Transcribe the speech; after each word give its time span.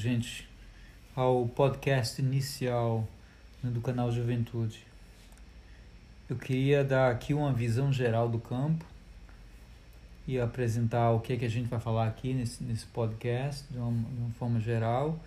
gente, 0.00 0.48
ao 1.14 1.46
podcast 1.46 2.22
inicial 2.22 3.06
né, 3.62 3.70
do 3.70 3.82
canal 3.82 4.10
Juventude. 4.10 4.86
Eu 6.28 6.36
queria 6.36 6.82
dar 6.82 7.10
aqui 7.10 7.34
uma 7.34 7.52
visão 7.52 7.92
geral 7.92 8.26
do 8.26 8.38
campo 8.38 8.84
e 10.26 10.40
apresentar 10.40 11.10
o 11.10 11.20
que 11.20 11.34
é 11.34 11.36
que 11.36 11.44
a 11.44 11.50
gente 11.50 11.68
vai 11.68 11.78
falar 11.78 12.06
aqui 12.06 12.32
nesse, 12.32 12.64
nesse 12.64 12.86
podcast, 12.86 13.70
de 13.70 13.78
uma, 13.78 13.90
de 13.90 14.20
uma 14.20 14.30
forma 14.30 14.58
geral, 14.58 15.20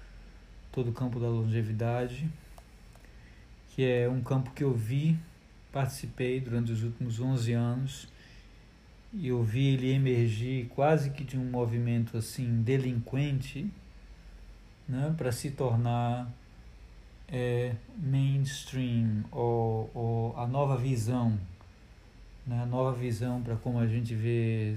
todo 0.71 0.89
o 0.89 0.93
campo 0.93 1.19
da 1.19 1.27
longevidade, 1.27 2.27
que 3.75 3.85
é 3.85 4.09
um 4.09 4.21
campo 4.21 4.51
que 4.51 4.63
eu 4.63 4.73
vi, 4.73 5.15
participei 5.71 6.39
durante 6.39 6.71
os 6.71 6.83
últimos 6.83 7.19
11 7.19 7.53
anos 7.53 8.07
e 9.13 9.27
eu 9.27 9.43
vi 9.43 9.75
ele 9.75 9.91
emergir 9.91 10.65
quase 10.69 11.11
que 11.11 11.23
de 11.23 11.37
um 11.37 11.45
movimento 11.45 12.17
assim 12.17 12.63
delinquente 12.63 13.69
né, 14.87 15.13
para 15.17 15.31
se 15.31 15.51
tornar 15.51 16.31
é, 17.27 17.75
mainstream 17.97 19.23
ou, 19.31 19.89
ou, 19.93 20.37
a 20.37 20.45
nova 20.47 20.77
visão, 20.77 21.37
né, 22.45 22.61
a 22.61 22.65
nova 22.65 22.91
visão 22.97 23.41
para 23.41 23.55
como 23.55 23.79
a 23.79 23.87
gente 23.87 24.13
vê 24.13 24.75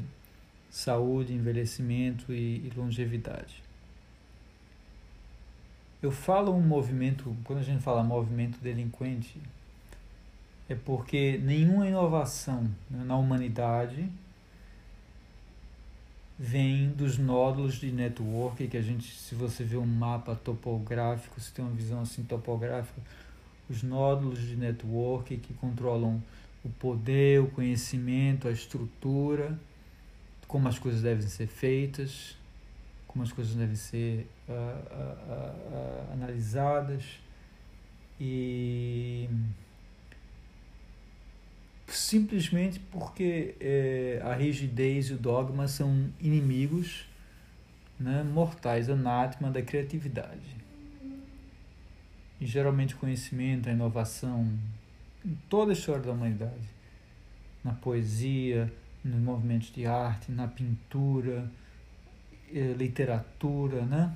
saúde, 0.70 1.32
envelhecimento 1.32 2.32
e, 2.32 2.66
e 2.66 2.72
longevidade. 2.76 3.62
Eu 6.02 6.12
falo 6.12 6.52
um 6.52 6.60
movimento, 6.60 7.34
quando 7.44 7.60
a 7.60 7.62
gente 7.62 7.82
fala 7.82 8.02
movimento 8.02 8.58
delinquente, 8.60 9.40
é 10.68 10.74
porque 10.74 11.38
nenhuma 11.38 11.86
inovação 11.86 12.64
né, 12.90 13.04
na 13.04 13.16
humanidade 13.16 14.10
vem 16.38 16.90
dos 16.90 17.16
nódulos 17.18 17.76
de 17.76 17.90
network 17.90 18.66
que 18.68 18.76
a 18.76 18.82
gente, 18.82 19.14
se 19.14 19.34
você 19.34 19.64
vê 19.64 19.76
um 19.76 19.86
mapa 19.86 20.34
topográfico, 20.34 21.40
se 21.40 21.52
tem 21.52 21.64
uma 21.64 21.74
visão 21.74 22.00
assim 22.02 22.22
topográfica, 22.22 23.00
os 23.68 23.82
nódulos 23.82 24.40
de 24.40 24.54
network 24.54 25.36
que 25.38 25.54
controlam 25.54 26.22
o 26.64 26.68
poder, 26.68 27.40
o 27.40 27.48
conhecimento, 27.48 28.48
a 28.48 28.50
estrutura, 28.50 29.58
como 30.46 30.68
as 30.68 30.78
coisas 30.78 31.02
devem 31.02 31.26
ser 31.26 31.46
feitas, 31.46 32.36
como 33.06 33.24
as 33.24 33.32
coisas 33.32 33.54
devem 33.54 33.76
ser 33.76 34.28
uh, 34.48 34.52
uh, 34.52 36.10
uh, 36.10 36.12
analisadas. 36.12 37.02
E 38.20 39.28
simplesmente 41.86 42.80
porque 42.90 43.54
é, 43.60 44.20
a 44.24 44.34
rigidez 44.34 45.10
e 45.10 45.14
o 45.14 45.18
dogma 45.18 45.68
são 45.68 46.10
inimigos 46.20 47.06
né, 47.98 48.22
mortais, 48.22 48.90
anátema 48.90 49.50
da 49.50 49.62
criatividade. 49.62 50.56
E 52.40 52.46
geralmente 52.46 52.94
o 52.94 52.98
conhecimento, 52.98 53.68
a 53.68 53.72
inovação, 53.72 54.50
em 55.24 55.36
toda 55.48 55.72
a 55.72 55.74
história 55.74 56.02
da 56.02 56.12
humanidade, 56.12 56.68
na 57.64 57.72
poesia, 57.72 58.72
nos 59.02 59.20
movimentos 59.20 59.72
de 59.72 59.86
arte, 59.86 60.30
na 60.30 60.46
pintura, 60.46 61.50
eh, 62.52 62.74
literatura, 62.76 63.84
né? 63.86 64.14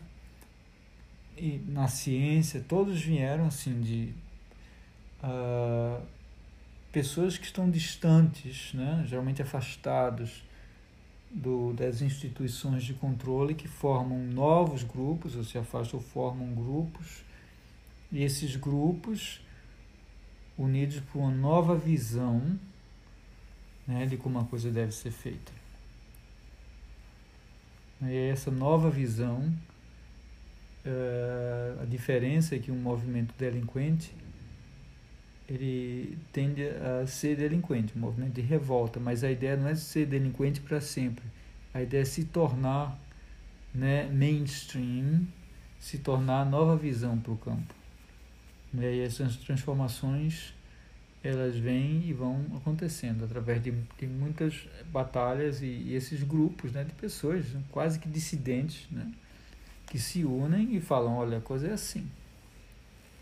E 1.37 1.59
na 1.69 1.89
ciência, 1.89 2.63
todos 2.69 3.01
vieram 3.01 3.47
assim 3.47 3.81
de 3.81 4.13
uh, 5.23 6.03
pessoas 6.93 7.39
que 7.39 7.47
estão 7.47 7.71
distantes, 7.71 8.73
né, 8.75 9.05
geralmente 9.07 9.43
afastados 9.43 10.43
do, 11.31 11.73
das 11.73 12.03
instituições 12.03 12.83
de 12.83 12.95
controle, 12.95 13.55
que 13.55 13.69
formam 13.69 14.19
novos 14.19 14.83
grupos, 14.83 15.37
ou 15.37 15.45
se 15.45 15.57
afastam 15.57 16.01
ou 16.01 16.05
formam 16.05 16.53
grupos, 16.53 17.23
e 18.11 18.23
esses 18.23 18.57
grupos, 18.57 19.41
unidos 20.59 21.01
por 21.13 21.21
uma 21.21 21.31
nova 21.31 21.77
visão 21.77 22.59
né, 23.87 24.07
de 24.07 24.17
como 24.17 24.39
a 24.39 24.45
coisa 24.45 24.71
deve 24.71 24.93
ser 24.93 25.11
feita. 25.11 25.53
E 28.03 28.17
essa 28.31 28.51
nova 28.51 28.91
visão, 28.91 29.53
uh, 30.85 31.83
a 31.83 31.85
diferença 31.85 32.57
é 32.57 32.59
que 32.59 32.71
um 32.71 32.81
movimento 32.81 33.35
delinquente 33.39 34.13
ele 35.51 36.17
tende 36.33 36.63
a 36.63 37.05
ser 37.09 37.37
delinquente, 37.37 37.93
um 37.97 38.01
movimento 38.01 38.35
de 38.35 38.41
revolta, 38.41 39.01
mas 39.01 39.25
a 39.25 39.31
ideia 39.31 39.57
não 39.57 39.69
é 39.69 39.75
ser 39.75 40.07
delinquente 40.07 40.61
para 40.61 40.81
sempre. 40.81 41.25
A 41.75 41.83
ideia 41.83 42.03
é 42.03 42.05
se 42.05 42.25
tornar 42.25 42.97
né, 43.75 44.09
mainstream, 44.13 45.27
se 45.81 45.99
tornar 45.99 46.47
nova 46.47 46.77
visão 46.77 47.19
para 47.19 47.33
o 47.33 47.37
campo. 47.37 47.75
Né, 48.73 48.95
e 48.95 49.01
essas 49.01 49.37
transformações 49.39 50.55
elas 51.23 51.57
vêm 51.57 52.05
e 52.07 52.13
vão 52.13 52.47
acontecendo 52.57 53.25
através 53.25 53.63
de, 53.63 53.73
de 53.99 54.07
muitas 54.07 54.69
batalhas 54.87 55.61
e, 55.61 55.67
e, 55.67 55.95
esses 55.95 56.23
grupos 56.23 56.73
né, 56.73 56.85
de 56.85 56.93
pessoas 56.93 57.45
quase 57.71 57.99
que 57.99 58.09
dissidentes 58.09 58.87
né, 58.91 59.13
que 59.89 59.99
se 59.99 60.25
unem 60.25 60.77
e 60.77 60.81
falam, 60.81 61.17
olha, 61.17 61.39
a 61.39 61.41
coisa 61.41 61.69
é 61.69 61.73
assim. 61.73 62.09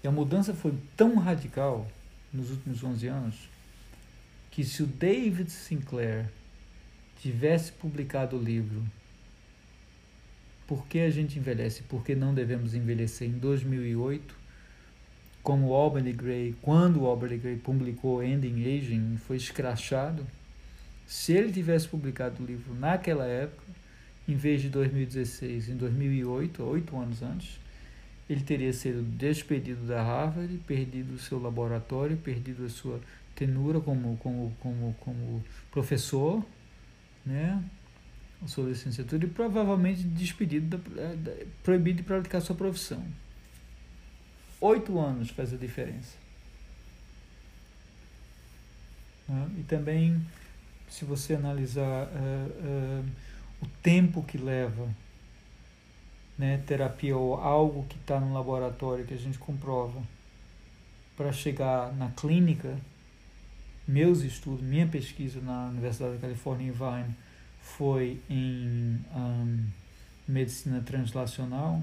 E 0.04 0.06
a 0.06 0.12
mudança 0.12 0.54
foi 0.54 0.74
tão 0.94 1.16
radical 1.16 1.88
nos 2.32 2.50
últimos 2.50 2.82
11 2.82 3.06
anos 3.06 3.48
que 4.50 4.64
se 4.64 4.82
o 4.82 4.86
David 4.86 5.50
Sinclair 5.50 6.26
tivesse 7.20 7.72
publicado 7.72 8.36
o 8.36 8.42
livro 8.42 8.82
Por 10.66 10.86
que 10.86 10.98
a 10.98 11.10
gente 11.10 11.38
envelhece? 11.38 11.82
Por 11.82 12.04
que 12.04 12.14
não 12.14 12.34
devemos 12.34 12.74
envelhecer 12.74 13.28
em 13.28 13.38
2008? 13.38 14.34
Como 15.42 15.72
Albany 15.72 16.12
Gray, 16.12 16.54
quando 16.60 17.06
Albany 17.06 17.38
Gray 17.38 17.56
publicou 17.56 18.22
Ending 18.22 18.64
Aging, 18.76 19.16
foi 19.16 19.36
escrachado. 19.36 20.26
Se 21.06 21.32
ele 21.32 21.52
tivesse 21.52 21.88
publicado 21.88 22.42
o 22.42 22.46
livro 22.46 22.74
naquela 22.74 23.24
época, 23.24 23.62
em 24.28 24.36
vez 24.36 24.60
de 24.60 24.68
2016, 24.68 25.70
em 25.70 25.76
2008, 25.76 26.62
oito 26.62 26.98
anos 26.98 27.22
antes, 27.22 27.58
ele 28.28 28.42
teria 28.42 28.72
sido 28.72 29.02
despedido 29.02 29.86
da 29.86 30.02
Harvard, 30.02 30.58
perdido 30.66 31.14
o 31.14 31.18
seu 31.18 31.40
laboratório, 31.40 32.16
perdido 32.16 32.66
a 32.66 32.68
sua 32.68 33.00
tenura 33.34 33.80
como, 33.80 34.16
como, 34.18 34.54
como, 34.60 34.94
como 35.00 35.44
professor, 35.70 36.44
né? 37.24 37.62
sua 38.46 38.68
licenciatura, 38.68 39.24
e 39.24 39.28
provavelmente 39.28 40.02
despedido, 40.02 40.76
da, 40.76 41.14
da, 41.14 41.32
proibido 41.62 41.98
de 41.98 42.02
praticar 42.02 42.40
sua 42.40 42.54
profissão. 42.54 43.02
Oito 44.60 44.98
anos 44.98 45.30
faz 45.30 45.52
a 45.52 45.56
diferença. 45.56 46.16
Né? 49.28 49.50
E 49.58 49.62
também, 49.62 50.20
se 50.88 51.04
você 51.04 51.34
analisar 51.34 52.06
uh, 52.06 53.02
uh, 53.02 53.04
o 53.62 53.66
tempo 53.82 54.22
que 54.22 54.38
leva 54.38 54.88
né, 56.38 56.62
terapia 56.66 57.16
ou 57.16 57.34
algo 57.34 57.84
que 57.88 57.96
está 57.96 58.20
no 58.20 58.32
laboratório 58.32 59.04
que 59.04 59.14
a 59.14 59.18
gente 59.18 59.38
comprova 59.38 60.00
para 61.16 61.32
chegar 61.32 61.92
na 61.94 62.10
clínica, 62.10 62.78
meus 63.86 64.20
estudos, 64.20 64.62
minha 64.62 64.86
pesquisa 64.86 65.40
na 65.40 65.66
Universidade 65.66 66.14
da 66.14 66.20
Califórnia 66.20 66.68
em 66.68 66.70
Vine 66.70 67.14
foi 67.60 68.20
em 68.30 69.00
um, 69.14 69.64
medicina 70.28 70.80
translacional, 70.80 71.82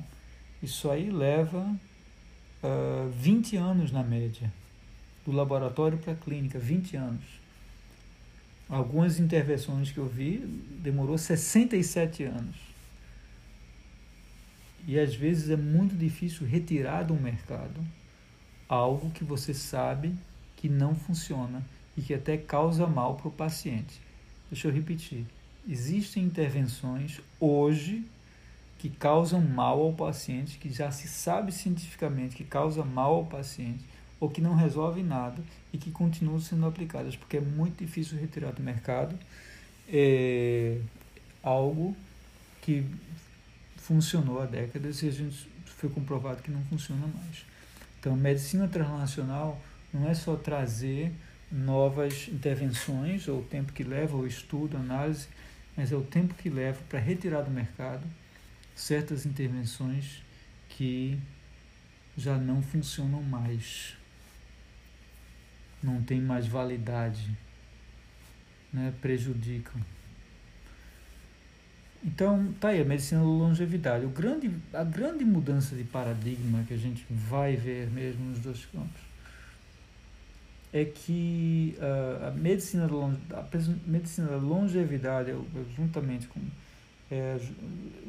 isso 0.64 0.90
aí 0.90 1.12
leva 1.12 1.60
uh, 1.60 3.10
20 3.12 3.58
anos 3.58 3.92
na 3.92 4.04
média, 4.04 4.52
do 5.26 5.32
laboratório 5.32 5.98
para 5.98 6.14
a 6.14 6.16
clínica, 6.16 6.58
20 6.58 6.96
anos. 6.96 7.24
Algumas 8.70 9.20
intervenções 9.20 9.92
que 9.92 9.98
eu 9.98 10.08
vi 10.08 10.38
demorou 10.82 11.18
67 11.18 12.24
anos. 12.24 12.56
E 14.88 15.00
às 15.00 15.16
vezes 15.16 15.50
é 15.50 15.58
muito 15.58 15.96
difícil 15.96 16.46
retirar 16.46 17.04
do 17.04 17.16
mercado 17.16 17.82
algo 18.70 19.12
que 19.12 19.24
você 19.24 19.54
sabe 19.54 20.14
que 20.56 20.70
não 20.70 20.96
funciona 20.96 21.64
e 21.98 22.02
que 22.02 22.14
até 22.14 22.38
causa 22.38 22.86
mal 22.88 23.16
para 23.16 23.28
o 23.28 23.32
paciente. 23.32 24.00
Deixa 24.50 24.68
eu 24.68 24.72
repetir. 24.72 25.26
Existem 25.68 26.24
intervenções 26.24 27.20
hoje 27.40 28.06
que 28.78 28.90
causam 28.90 29.42
mal 29.42 29.82
ao 29.82 29.94
paciente, 29.94 30.58
que 30.60 30.72
já 30.72 30.92
se 30.92 31.08
sabe 31.08 31.52
cientificamente 31.52 32.36
que 32.36 32.44
causa 32.44 32.84
mal 32.84 33.16
ao 33.16 33.26
paciente, 33.26 33.84
ou 34.20 34.30
que 34.30 34.42
não 34.42 34.56
resolve 34.56 35.02
nada 35.02 35.42
e 35.74 35.78
que 35.78 35.92
continuam 35.92 36.40
sendo 36.40 36.66
aplicadas, 36.66 37.16
porque 37.16 37.38
é 37.38 37.42
muito 37.42 37.84
difícil 37.84 38.18
retirar 38.18 38.52
do 38.52 38.62
mercado 38.62 39.18
é, 39.88 40.80
algo 41.44 41.96
que 42.62 42.86
funcionou 43.86 44.42
há 44.42 44.48
décadas 44.48 45.04
e 45.04 45.08
a 45.08 45.12
gente 45.12 45.48
foi 45.66 45.90
comprovado 45.90 46.42
que 46.42 46.50
não 46.50 46.64
funciona 46.66 47.06
mais. 47.06 47.46
Então, 48.00 48.16
medicina 48.16 48.68
transnacional 48.68 49.62
não 49.94 50.10
é 50.10 50.14
só 50.16 50.36
trazer 50.36 51.14
novas 51.52 52.28
intervenções, 52.28 53.28
ou 53.28 53.42
o 53.42 53.44
tempo 53.44 53.72
que 53.72 53.84
leva, 53.84 54.18
ou 54.18 54.26
estudo, 54.26 54.76
análise, 54.76 55.28
mas 55.78 55.92
é 55.92 55.96
o 55.96 56.02
tempo 56.02 56.34
que 56.34 56.50
leva 56.50 56.80
para 56.90 57.00
retirar 57.00 57.44
do 57.44 57.52
mercado 57.52 58.04
certas 58.76 59.26
intervenções 59.26 60.24
que 60.70 61.20
já 62.18 62.38
não 62.38 62.64
funcionam 62.64 63.22
mais, 63.22 63.96
não 65.82 66.02
tem 66.02 66.20
mais 66.20 66.48
validade, 66.48 67.38
né? 68.74 68.92
prejudicam. 69.00 69.80
Então, 72.06 72.54
tá 72.60 72.70
aí 72.70 72.82
a 72.82 72.86
medicina 72.86 73.22
da 73.22 73.28
longevidade. 73.28 74.06
O 74.06 74.10
grande, 74.10 74.52
a 74.72 74.84
grande 74.84 75.26
mudança 75.26 75.76
de 75.76 75.84
paradigma 75.84 76.64
que 76.68 76.76
a 76.76 76.78
gente 76.78 77.04
vai 77.10 77.56
ver 77.56 77.90
mesmo 77.90 78.26
nos 78.26 78.40
dois 78.40 78.64
campos 78.66 79.02
é 80.72 80.86
que 80.86 81.76
uh, 81.80 82.28
a, 82.28 82.32
medicina 82.32 82.86
da, 82.86 83.40
a 83.40 83.48
medicina 83.88 84.28
da 84.28 84.36
longevidade, 84.36 85.34
juntamente 85.76 86.28
com, 86.28 86.42
é, 87.10 87.40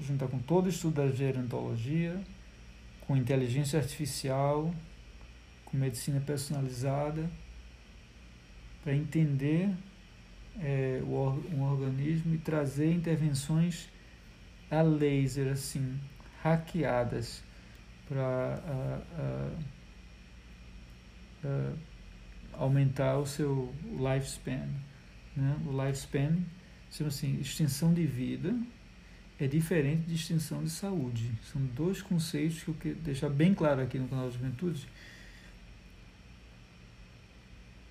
junta 0.05 0.27
com 0.27 0.39
todo 0.41 0.67
o 0.67 0.69
estudo 0.69 0.97
da 0.97 1.09
gerontologia, 1.09 2.21
com 3.07 3.17
inteligência 3.17 3.79
artificial, 3.79 4.75
com 5.65 5.77
medicina 5.77 6.21
personalizada, 6.21 7.31
para 8.83 8.95
entender 8.95 9.71
é, 10.61 11.01
um 11.05 11.63
organismo 11.63 12.35
e 12.35 12.39
trazer 12.39 12.93
intervenções 12.93 13.89
a 14.71 14.83
laser, 14.83 15.53
assim, 15.53 15.99
hackeadas 16.43 17.43
para 18.09 18.61
aumentar 22.53 23.19
o 23.19 23.27
seu 23.27 23.73
lifespan. 23.93 24.69
Né? 25.37 25.57
O 25.67 25.71
lifespan, 25.71 26.39
assim, 27.07 27.39
extensão 27.41 27.93
de 27.93 28.07
vida 28.07 28.57
é 29.39 29.47
diferente 29.47 30.07
de 30.07 30.15
extensão 30.15 30.65
de 30.65 30.71
saúde. 30.71 31.31
São 31.53 31.61
dois 31.67 32.01
conceitos 32.01 32.63
que 32.63 32.69
eu 32.69 32.75
quero 32.75 32.95
deixar 32.97 33.29
bem 33.29 33.55
claro 33.55 33.83
aqui 33.83 33.99
no 33.99 34.09
canal 34.09 34.29
de 34.29 34.37
Juventude. 34.37 34.89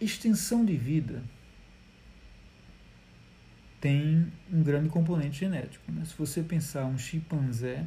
Extensão 0.01 0.65
de 0.65 0.75
vida 0.75 1.23
tem 3.85 4.31
um 4.51 4.63
grande 4.63 4.89
componente 4.89 5.41
genético. 5.41 5.91
Né? 5.91 6.03
Se 6.05 6.17
você 6.17 6.41
pensar 6.41 6.85
um 6.85 6.97
chimpanzé 6.97 7.85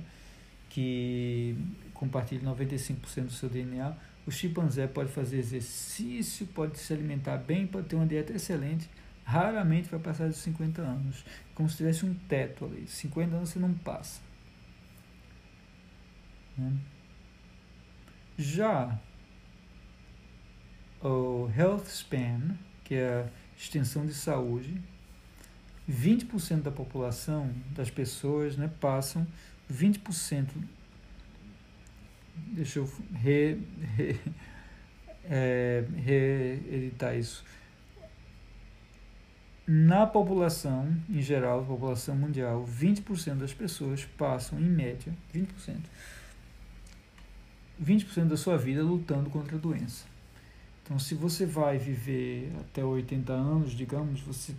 que 0.70 1.56
compartilha 1.92 2.40
95% 2.40 3.24
do 3.24 3.32
seu 3.32 3.48
DNA, 3.48 3.96
o 4.24 4.30
chimpanzé 4.30 4.86
pode 4.86 5.10
fazer 5.10 5.38
exercício, 5.38 6.46
pode 6.46 6.78
se 6.78 6.92
alimentar 6.92 7.38
bem, 7.38 7.66
pode 7.66 7.88
ter 7.88 7.96
uma 7.96 8.06
dieta 8.06 8.32
excelente, 8.32 8.88
raramente 9.24 9.88
vai 9.88 9.98
passar 9.98 10.28
de 10.28 10.36
50 10.36 10.80
anos. 10.82 11.24
Como 11.52 11.68
se 11.68 11.78
tivesse 11.78 12.06
um 12.06 12.14
teto 12.14 12.66
ali. 12.66 12.86
50 12.86 13.34
anos 13.34 13.48
você 13.48 13.58
não 13.58 13.74
passa. 13.74 14.20
Né? 16.56 16.78
Já 18.36 18.96
o 21.02 21.50
health 21.56 21.86
span, 21.86 22.56
que 22.84 22.94
é 22.94 23.24
a 23.24 23.28
extensão 23.56 24.06
de 24.06 24.14
saúde, 24.14 24.80
20% 25.90 26.62
da 26.62 26.70
população, 26.70 27.50
das 27.70 27.90
pessoas, 27.90 28.56
né, 28.56 28.70
passam 28.80 29.26
20%. 29.72 30.48
Deixa 32.52 32.78
eu 32.78 32.92
re, 33.14 33.58
re, 33.96 34.20
é, 35.24 35.84
reeditar 35.96 37.16
isso. 37.16 37.44
Na 39.66 40.06
população, 40.06 40.96
em 41.10 41.20
geral, 41.20 41.62
população 41.64 42.16
mundial, 42.16 42.66
20% 42.66 43.34
das 43.34 43.52
pessoas 43.52 44.04
passam, 44.04 44.58
em 44.58 44.64
média, 44.64 45.12
20%, 45.34 45.80
20% 47.82 48.24
da 48.28 48.36
sua 48.36 48.56
vida 48.56 48.82
lutando 48.82 49.28
contra 49.28 49.56
a 49.56 49.58
doença. 49.58 50.06
Então, 50.82 50.98
se 50.98 51.14
você 51.14 51.44
vai 51.44 51.76
viver 51.76 52.50
até 52.60 52.82
80 52.82 53.30
anos, 53.30 53.72
digamos, 53.72 54.22
você 54.22 54.54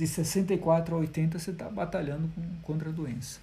de 0.00 0.06
64 0.06 0.94
a 0.94 0.98
80 0.98 1.38
você 1.38 1.50
está 1.50 1.68
batalhando 1.68 2.26
com, 2.28 2.42
contra 2.62 2.88
a 2.88 2.92
doença. 2.92 3.38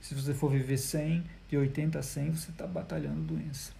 Se 0.00 0.12
você 0.12 0.34
for 0.34 0.50
viver 0.50 0.76
100, 0.76 1.22
de 1.48 1.56
80 1.56 1.96
a 1.96 2.02
100 2.02 2.34
você 2.34 2.50
está 2.50 2.66
batalhando 2.66 3.20
doença. 3.20 3.72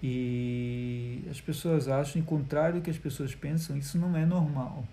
E 0.00 1.24
as 1.28 1.40
pessoas 1.40 1.88
acham, 1.88 2.22
em 2.22 2.24
contrário 2.24 2.76
do 2.76 2.84
que 2.84 2.90
as 2.90 2.98
pessoas 2.98 3.34
pensam, 3.34 3.76
isso 3.76 3.98
não 3.98 4.16
é 4.16 4.24
normal. 4.24 4.86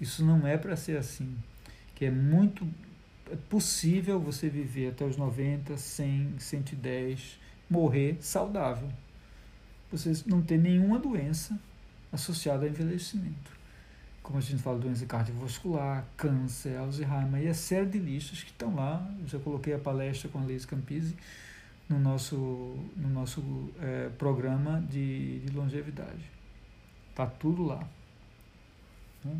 Isso 0.00 0.24
não 0.24 0.46
é 0.46 0.56
para 0.56 0.76
ser 0.76 0.98
assim. 0.98 1.36
Que 1.96 2.04
é 2.04 2.10
muito 2.10 2.64
é 3.28 3.34
possível 3.34 4.20
você 4.20 4.48
viver 4.48 4.90
até 4.90 5.04
os 5.04 5.16
90, 5.16 5.76
100, 5.76 6.38
110, 6.38 7.40
morrer 7.68 8.18
saudável. 8.20 8.88
Você 9.90 10.12
não 10.26 10.42
ter 10.42 10.58
nenhuma 10.58 10.96
doença 10.96 11.58
associada 12.12 12.66
ao 12.66 12.70
envelhecimento 12.70 13.55
como 14.26 14.38
a 14.38 14.40
gente 14.40 14.60
fala, 14.60 14.76
doença 14.76 15.06
cardiovascular, 15.06 16.04
câncer, 16.16 16.76
Alzheimer, 16.76 17.44
e 17.44 17.48
a 17.48 17.54
série 17.54 17.86
de 17.86 17.96
listas 17.96 18.42
que 18.42 18.50
estão 18.50 18.74
lá. 18.74 19.08
Eu 19.20 19.28
já 19.28 19.38
coloquei 19.38 19.72
a 19.72 19.78
palestra 19.78 20.28
com 20.28 20.40
a 20.40 20.42
Leis 20.42 20.66
Campisi 20.66 21.16
no 21.88 22.00
nosso, 22.00 22.36
no 22.96 23.08
nosso 23.08 23.40
é, 23.80 24.08
programa 24.18 24.84
de, 24.90 25.38
de 25.38 25.52
longevidade. 25.52 26.28
Está 27.10 27.24
tudo 27.24 27.62
lá. 27.66 27.88
Né? 29.24 29.36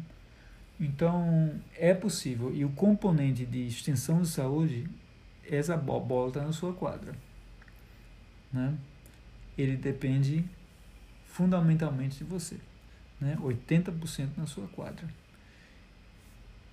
Então, 0.79 1.61
é 1.77 1.93
possível. 1.93 2.55
E 2.55 2.65
o 2.65 2.71
componente 2.71 3.45
de 3.45 3.67
extensão 3.67 4.23
de 4.23 4.29
saúde, 4.29 4.89
essa 5.51 5.77
bola 5.77 6.29
está 6.29 6.45
na 6.45 6.53
sua 6.53 6.73
quadra. 6.73 7.13
Né? 8.53 8.73
Ele 9.59 9.77
depende 9.77 10.45
fundamentalmente 11.27 12.19
de 12.19 12.25
você 12.25 12.57
né? 13.21 13.37
80% 13.41 14.31
na 14.37 14.47
sua 14.47 14.67
quadra. 14.69 15.07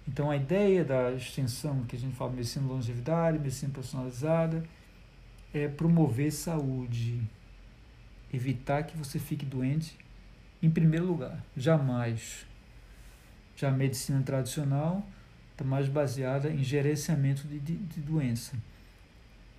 Então 0.08 0.30
a 0.30 0.36
ideia 0.36 0.84
da 0.84 1.12
extensão 1.14 1.84
que 1.86 1.96
a 1.96 2.00
gente 2.00 2.16
fala 2.16 2.32
medicina 2.32 2.66
de 2.66 2.72
longevidade, 2.72 3.40
medicina 3.40 3.72
personalizada, 3.74 4.64
é 5.54 5.68
promover 5.68 6.32
saúde, 6.32 7.22
evitar 8.34 8.84
que 8.84 8.98
você 8.98 9.20
fique 9.20 9.46
doente 9.46 9.98
em 10.62 10.70
primeiro 10.70 11.06
lugar, 11.06 11.44
jamais. 11.56 12.46
Já 13.56 13.70
a 13.70 13.72
medicina 13.72 14.22
tradicional 14.24 15.06
está 15.52 15.64
mais 15.64 15.88
baseada 15.88 16.50
em 16.50 16.64
gerenciamento 16.64 17.48
de, 17.48 17.60
de, 17.60 17.76
de 17.76 18.02
doença. 18.02 18.58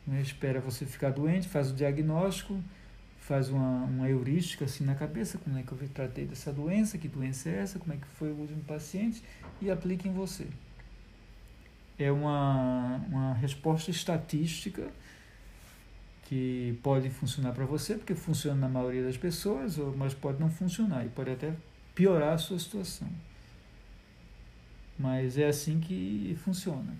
Né? 0.06 0.20
Espera 0.20 0.60
você 0.60 0.84
ficar 0.84 1.10
doente, 1.10 1.48
faz 1.48 1.70
o 1.70 1.74
diagnóstico, 1.74 2.58
faz 3.24 3.48
uma, 3.48 3.84
uma 3.84 4.08
heurística 4.08 4.66
assim 4.66 4.84
na 4.84 4.94
cabeça, 4.94 5.38
como 5.38 5.56
é 5.56 5.62
que 5.62 5.72
eu 5.72 5.78
tratei 5.88 6.26
dessa 6.26 6.52
doença, 6.52 6.98
que 6.98 7.08
doença 7.08 7.48
é 7.48 7.56
essa, 7.56 7.78
como 7.78 7.94
é 7.94 7.96
que 7.96 8.06
foi 8.06 8.30
o 8.30 8.34
último 8.34 8.62
paciente, 8.64 9.22
e 9.62 9.70
aplica 9.70 10.06
em 10.06 10.12
você. 10.12 10.46
É 11.98 12.12
uma, 12.12 12.96
uma 13.08 13.34
resposta 13.34 13.90
estatística 13.90 14.86
que 16.24 16.78
pode 16.82 17.08
funcionar 17.08 17.52
para 17.52 17.64
você, 17.64 17.94
porque 17.94 18.14
funciona 18.14 18.60
na 18.60 18.68
maioria 18.68 19.04
das 19.04 19.16
pessoas, 19.16 19.78
mas 19.96 20.12
pode 20.12 20.38
não 20.38 20.50
funcionar 20.50 21.06
e 21.06 21.08
pode 21.08 21.30
até 21.30 21.54
piorar 21.94 22.34
a 22.34 22.38
sua 22.38 22.58
situação. 22.58 23.08
Mas 24.98 25.38
é 25.38 25.46
assim 25.46 25.80
que 25.80 26.36
funciona. 26.44 26.94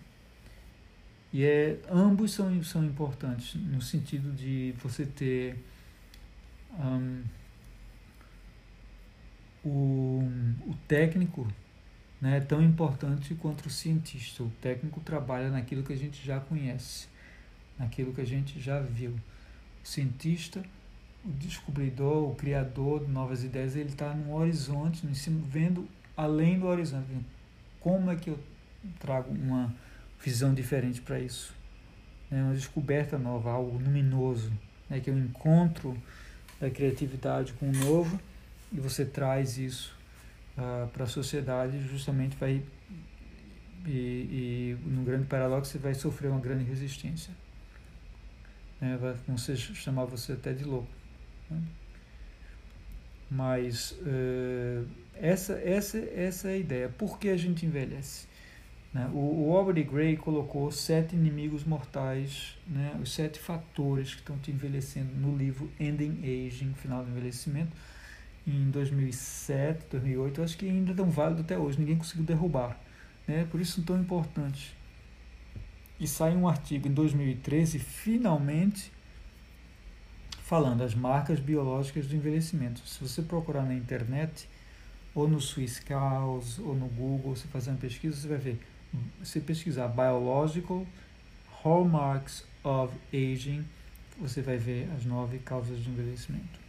E 1.31 1.45
é, 1.45 1.79
ambos 1.91 2.33
são, 2.33 2.63
são 2.63 2.83
importantes 2.83 3.57
no 3.57 3.83
sentido 3.83 4.33
de 4.33 4.75
você 4.83 5.05
ter 5.05 5.59
um, 6.79 7.23
o, 9.65 10.29
o 10.67 10.75
técnico 10.87 11.47
né, 12.21 12.39
é 12.39 12.41
tão 12.41 12.63
importante 12.63 13.35
quanto 13.35 13.67
o 13.67 13.71
cientista. 13.71 14.43
O 14.43 14.51
técnico 14.61 15.01
trabalha 15.01 15.51
naquilo 15.51 15.83
que 15.83 15.93
a 15.93 15.97
gente 15.97 16.25
já 16.25 16.41
conhece, 16.41 17.07
naquilo 17.79 18.13
que 18.13 18.21
a 18.21 18.27
gente 18.27 18.61
já 18.61 18.81
viu. 18.81 19.11
O 19.11 19.87
cientista, 19.87 20.65
o 21.25 21.31
descobridor, 21.31 22.31
o 22.31 22.35
criador 22.35 23.05
de 23.05 23.11
novas 23.11 23.45
ideias, 23.45 23.77
ele 23.77 23.91
está 23.91 24.15
no 24.15 24.35
horizonte, 24.35 25.07
vendo 25.49 25.89
além 26.17 26.59
do 26.59 26.67
horizonte. 26.67 27.07
Como 27.81 28.11
é 28.11 28.17
que 28.17 28.31
eu 28.31 28.39
trago 28.99 29.33
uma 29.33 29.75
visão 30.23 30.55
diferente 30.55 31.01
para 31.01 31.19
isso? 31.19 31.55
É 32.31 32.37
uma 32.37 32.55
descoberta 32.55 33.19
nova, 33.19 33.51
algo 33.51 33.77
luminoso, 33.77 34.53
né, 34.89 35.01
que 35.01 35.11
eu 35.11 35.19
encontro 35.19 35.97
da 36.65 36.71
criatividade 36.71 37.53
com 37.55 37.69
o 37.69 37.73
novo 37.73 38.19
e 38.73 38.81
você 38.81 39.05
traz 39.05 39.59
isso 39.59 39.95
uh, 40.57 40.89
para 40.89 41.05
a 41.05 41.07
sociedade, 41.07 41.79
justamente 41.87 42.37
vai 42.37 42.63
e, 43.87 43.91
e 43.91 44.79
no 44.87 45.03
grande 45.03 45.27
paradoxo 45.27 45.71
você 45.71 45.79
vai 45.79 45.95
sofrer 45.95 46.29
uma 46.29 46.41
grande 46.41 46.65
resistência. 46.65 47.35
Né? 48.81 48.97
Vai, 48.97 49.15
vão 49.29 49.37
ser, 49.37 49.57
chamar 49.57 50.07
você 50.07 50.33
até 50.33 50.55
de 50.55 50.65
louco. 50.65 50.89
Né? 51.51 51.63
Mas 53.31 53.93
uh, 53.93 54.89
essa, 55.15 55.55
essa, 55.55 55.99
essa 55.99 56.49
é 56.49 56.55
a 56.55 56.57
ideia. 56.57 56.89
Por 56.89 57.19
que 57.19 57.29
a 57.29 57.37
gente 57.37 57.67
envelhece? 57.67 58.27
Né? 58.95 59.11
O, 59.13 59.49
o 59.49 59.57
Aubrey 59.57 59.83
Gray 59.83 60.17
colocou 60.17 60.71
sete 60.71 61.17
inimigos 61.17 61.65
mortais, 61.65 62.57
né? 62.65 62.97
os 63.03 63.13
sete 63.13 63.41
fatores 63.41 64.15
que 64.15 64.21
estão 64.21 64.39
te 64.39 64.53
envelhecendo 64.53 65.13
no 65.17 65.37
livro 65.37 65.69
Ending 65.81 66.21
Aging, 66.23 66.75
Final 66.75 67.05
do 67.05 67.11
Envelhecimento, 67.11 67.73
em 68.47 68.71
2007, 68.71 69.87
2008. 69.91 70.41
Eu 70.41 70.45
acho 70.45 70.57
que 70.57 70.69
ainda 70.69 70.95
tão 70.95 71.11
válido 71.11 71.41
até 71.41 71.59
hoje, 71.59 71.81
ninguém 71.81 71.97
conseguiu 71.97 72.25
derrubar. 72.25 72.79
Né? 73.27 73.45
Por 73.51 73.61
isso 73.61 73.73
são 73.77 73.85
tão 73.85 74.01
importantes. 74.01 74.73
E 75.99 76.07
sai 76.07 76.37
um 76.37 76.47
artigo 76.47 76.87
em 76.87 76.93
2013, 76.93 77.81
finalmente, 77.81 78.93
falando 80.43 80.83
as 80.83 80.95
marcas 80.95 81.41
biológicas 81.41 82.07
do 82.07 82.15
envelhecimento. 82.15 82.81
Se 82.87 83.03
você 83.03 83.23
procurar 83.23 83.65
na 83.65 83.75
internet, 83.75 84.49
ou 85.15 85.27
no 85.27 85.41
Swiss 85.41 85.81
Cows, 85.81 86.59
ou 86.59 86.75
no 86.75 86.87
Google, 86.89 87.35
você 87.35 87.47
fazer 87.49 87.71
uma 87.71 87.79
pesquisa, 87.79 88.17
você 88.17 88.29
vai 88.29 88.39
ver 88.39 88.61
se 89.23 89.41
pesquisar 89.41 89.89
Biological 89.89 90.87
Hallmarks 91.63 92.45
of 92.63 92.95
Aging, 93.13 93.65
você 94.19 94.43
vai 94.43 94.57
ver 94.57 94.89
as 94.97 95.05
nove 95.05 95.39
causas 95.39 95.83
de 95.83 95.91
envelhecimento, 95.91 96.61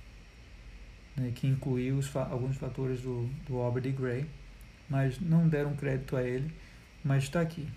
né, 1.15 1.31
que 1.35 1.47
incluiu 1.47 1.97
os, 1.97 2.15
alguns 2.15 2.57
fatores 2.57 3.01
do, 3.01 3.29
do 3.47 3.57
Aubrey 3.57 3.91
Gray, 3.91 4.25
mas 4.89 5.19
não 5.19 5.47
deram 5.47 5.75
crédito 5.75 6.15
a 6.15 6.23
ele, 6.23 6.51
mas 7.03 7.23
está 7.23 7.41
aqui. 7.41 7.67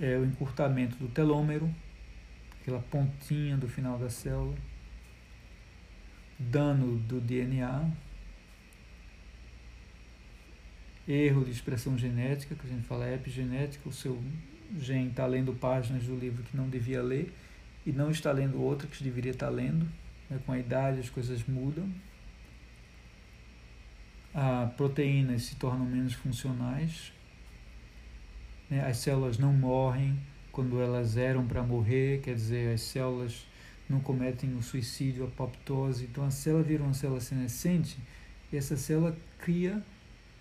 É 0.00 0.16
o 0.16 0.24
encurtamento 0.24 0.96
do 0.96 1.08
telômero, 1.08 1.72
aquela 2.60 2.80
pontinha 2.80 3.56
do 3.56 3.68
final 3.68 3.98
da 3.98 4.08
célula, 4.08 4.56
dano 6.38 6.98
do 6.98 7.20
DNA, 7.20 7.90
erro 11.06 11.44
de 11.44 11.50
expressão 11.50 11.96
genética, 11.98 12.54
que 12.54 12.66
a 12.66 12.70
gente 12.70 12.86
fala 12.86 13.10
epigenética, 13.10 13.88
o 13.88 13.92
seu 13.92 14.20
gene 14.78 15.10
está 15.10 15.26
lendo 15.26 15.52
páginas 15.52 16.04
do 16.04 16.16
livro 16.16 16.42
que 16.42 16.56
não 16.56 16.68
devia 16.68 17.02
ler 17.02 17.32
e 17.84 17.92
não 17.92 18.10
está 18.10 18.32
lendo 18.32 18.60
outra 18.60 18.86
que 18.86 19.02
deveria 19.02 19.32
estar 19.32 19.48
lendo. 19.48 19.86
Né? 20.30 20.38
Com 20.46 20.52
a 20.52 20.58
idade 20.58 21.00
as 21.00 21.10
coisas 21.10 21.44
mudam. 21.46 21.88
As 24.34 24.72
proteínas 24.74 25.42
se 25.42 25.56
tornam 25.56 25.84
menos 25.84 26.14
funcionais. 26.14 27.12
Né? 28.70 28.84
As 28.86 28.98
células 28.98 29.36
não 29.38 29.52
morrem 29.52 30.18
quando 30.50 30.80
elas 30.80 31.16
eram 31.16 31.46
para 31.46 31.62
morrer, 31.62 32.20
quer 32.20 32.34
dizer, 32.34 32.74
as 32.74 32.82
células 32.82 33.46
não 33.88 34.00
cometem 34.00 34.54
o 34.54 34.62
suicídio, 34.62 35.24
a 35.24 35.28
apoptose. 35.28 36.04
Então 36.04 36.24
a 36.24 36.30
célula 36.30 36.62
vira 36.62 36.82
uma 36.82 36.94
célula 36.94 37.20
senescente 37.20 37.98
e 38.52 38.56
essa 38.56 38.76
célula 38.76 39.16
cria 39.38 39.82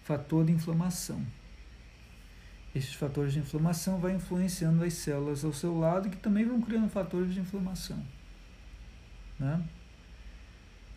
fator 0.03 0.45
de 0.45 0.51
inflamação. 0.51 1.21
Esses 2.73 2.93
fatores 2.93 3.33
de 3.33 3.39
inflamação 3.39 3.99
vão 3.99 4.11
influenciando 4.11 4.83
as 4.83 4.93
células 4.93 5.43
ao 5.43 5.51
seu 5.51 5.77
lado, 5.77 6.09
que 6.09 6.17
também 6.17 6.45
vão 6.45 6.61
criando 6.61 6.89
fatores 6.89 7.33
de 7.33 7.39
inflamação. 7.39 8.01
Né? 9.37 9.61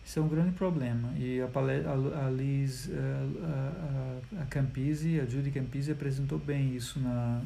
Isso 0.05 0.19
é 0.19 0.23
um 0.23 0.29
grande 0.29 0.53
problema. 0.53 1.13
E 1.17 1.41
a, 1.41 1.47
a, 1.47 2.27
a 2.27 2.31
Liz, 2.31 2.91
eh, 2.91 2.93
a, 3.43 4.39
a, 4.39 4.43
a 4.43 4.47
Campisi, 4.47 5.19
a 5.19 5.25
Judy 5.25 5.51
Campisi 5.51 5.91
apresentou 5.91 6.39
bem 6.39 6.77
isso 6.77 7.01
na, 7.01 7.43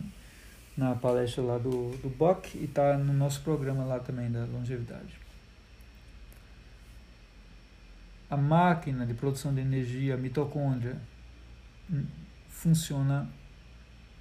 na 0.76 0.94
palestra 0.94 1.42
lá 1.42 1.56
do, 1.56 1.96
do 2.02 2.08
BOC 2.10 2.56
e 2.56 2.64
está 2.64 2.98
no 2.98 3.12
nosso 3.12 3.42
programa 3.42 3.84
lá 3.84 4.00
também 4.00 4.30
da 4.30 4.44
longevidade. 4.44 5.18
A 8.28 8.36
máquina 8.36 9.06
de 9.06 9.14
produção 9.14 9.54
de 9.54 9.60
energia, 9.60 10.14
a 10.14 10.16
mitocôndria, 10.18 11.00
funciona 12.48 13.28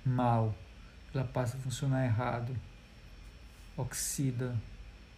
mal, 0.05 0.55
ela 1.13 1.23
passa 1.23 1.57
a 1.57 1.59
funcionar 1.59 2.05
errado, 2.05 2.55
oxida, 3.75 4.55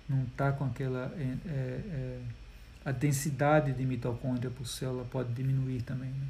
não 0.08 0.24
está 0.24 0.52
com 0.52 0.66
aquela. 0.66 1.14
É, 1.18 1.38
é, 1.46 1.52
é, 1.52 2.22
a 2.86 2.92
densidade 2.92 3.74
de 3.74 3.86
mitocôndria 3.86 4.50
por 4.50 4.66
célula 4.66 5.06
pode 5.06 5.34
diminuir 5.34 5.82
também. 5.84 6.10
Né? 6.10 6.28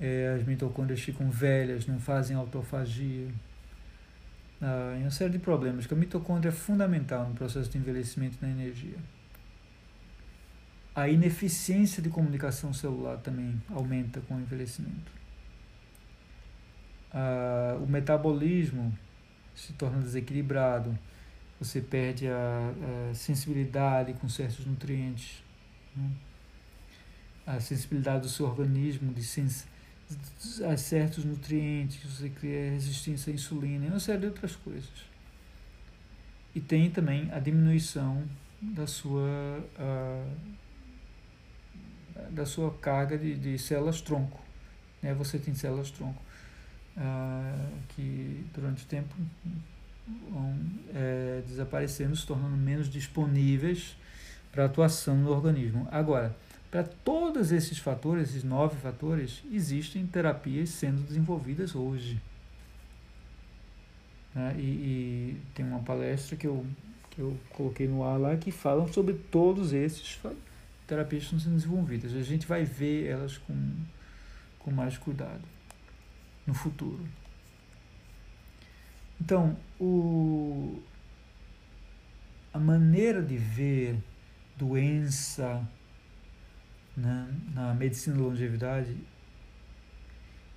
É, 0.00 0.36
as 0.38 0.46
mitocôndrias 0.46 1.00
ficam 1.00 1.30
velhas, 1.30 1.86
não 1.86 2.00
fazem 2.00 2.36
autofagia. 2.36 3.28
Ah, 4.60 4.96
uma 4.96 5.10
série 5.10 5.32
de 5.32 5.38
problemas, 5.40 5.86
que 5.86 5.94
a 5.94 5.96
mitocôndria 5.96 6.50
é 6.50 6.52
fundamental 6.52 7.28
no 7.28 7.34
processo 7.34 7.68
de 7.68 7.78
envelhecimento 7.78 8.38
da 8.40 8.48
energia. 8.48 8.96
A 10.94 11.08
ineficiência 11.08 12.02
de 12.02 12.10
comunicação 12.10 12.72
celular 12.72 13.16
também 13.18 13.60
aumenta 13.70 14.20
com 14.22 14.34
o 14.34 14.40
envelhecimento. 14.40 15.10
Ah, 17.12 17.78
o 17.80 17.86
metabolismo 17.86 18.96
se 19.54 19.72
torna 19.74 20.00
desequilibrado, 20.00 20.98
você 21.58 21.80
perde 21.80 22.26
a, 22.26 23.10
a 23.10 23.14
sensibilidade 23.14 24.14
com 24.14 24.28
certos 24.28 24.66
nutrientes, 24.66 25.42
né? 25.96 26.10
a 27.46 27.60
sensibilidade 27.60 28.22
do 28.22 28.28
seu 28.28 28.46
organismo 28.46 29.12
de 29.12 29.22
sens 29.22 29.66
a 30.68 30.76
certos 30.76 31.24
nutrientes, 31.24 32.02
você 32.04 32.28
cria 32.28 32.70
resistência 32.70 33.30
à 33.30 33.34
insulina 33.34 33.86
e 33.86 33.88
uma 33.88 34.00
série 34.00 34.20
de 34.20 34.26
outras 34.26 34.54
coisas. 34.56 34.90
E 36.54 36.60
tem 36.60 36.90
também 36.90 37.30
a 37.32 37.38
diminuição 37.38 38.22
da 38.60 38.86
sua 38.86 39.64
uh, 39.78 40.30
da 42.30 42.46
sua 42.46 42.72
carga 42.74 43.16
de, 43.16 43.34
de 43.34 43.58
células 43.58 44.00
tronco. 44.00 44.40
Né? 45.02 45.14
Você 45.14 45.38
tem 45.38 45.54
células 45.54 45.90
tronco 45.90 46.20
ah, 46.96 47.68
que 47.88 48.44
durante 48.54 48.84
o 48.84 48.86
tempo 48.86 49.14
vão 50.30 50.56
é, 50.94 51.42
desaparecendo, 51.46 52.14
se 52.16 52.26
tornando 52.26 52.56
menos 52.56 52.88
disponíveis 52.88 53.96
para 54.50 54.66
atuação 54.66 55.16
no 55.16 55.30
organismo. 55.30 55.88
Agora, 55.90 56.34
para 56.70 56.82
todos 56.82 57.52
esses 57.52 57.78
fatores, 57.78 58.30
esses 58.30 58.44
nove 58.44 58.76
fatores, 58.76 59.42
existem 59.50 60.06
terapias 60.06 60.70
sendo 60.70 61.02
desenvolvidas 61.06 61.74
hoje. 61.74 62.20
Né? 64.34 64.54
E, 64.58 64.62
e, 64.62 65.42
tem 65.54 65.64
uma 65.64 65.80
palestra 65.80 66.36
que 66.36 66.46
eu, 66.46 66.66
que 67.10 67.20
eu 67.20 67.38
coloquei 67.50 67.86
no 67.86 68.04
ar 68.04 68.18
lá 68.18 68.36
que 68.36 68.50
falam 68.50 68.90
sobre 68.90 69.14
todos 69.14 69.72
esses 69.72 70.12
fatores 70.12 70.51
terapias 70.92 71.22
estão 71.22 71.38
sendo 71.38 71.56
desenvolvidas. 71.56 72.14
A 72.14 72.22
gente 72.22 72.46
vai 72.46 72.64
ver 72.64 73.06
elas 73.06 73.38
com, 73.38 73.74
com 74.58 74.70
mais 74.70 74.98
cuidado 74.98 75.42
no 76.46 76.52
futuro. 76.52 77.02
Então, 79.18 79.56
o, 79.80 80.82
a 82.52 82.58
maneira 82.58 83.22
de 83.22 83.38
ver 83.38 83.96
doença 84.56 85.66
né, 86.94 87.26
na 87.54 87.72
medicina 87.72 88.16
da 88.16 88.22
longevidade, 88.22 88.94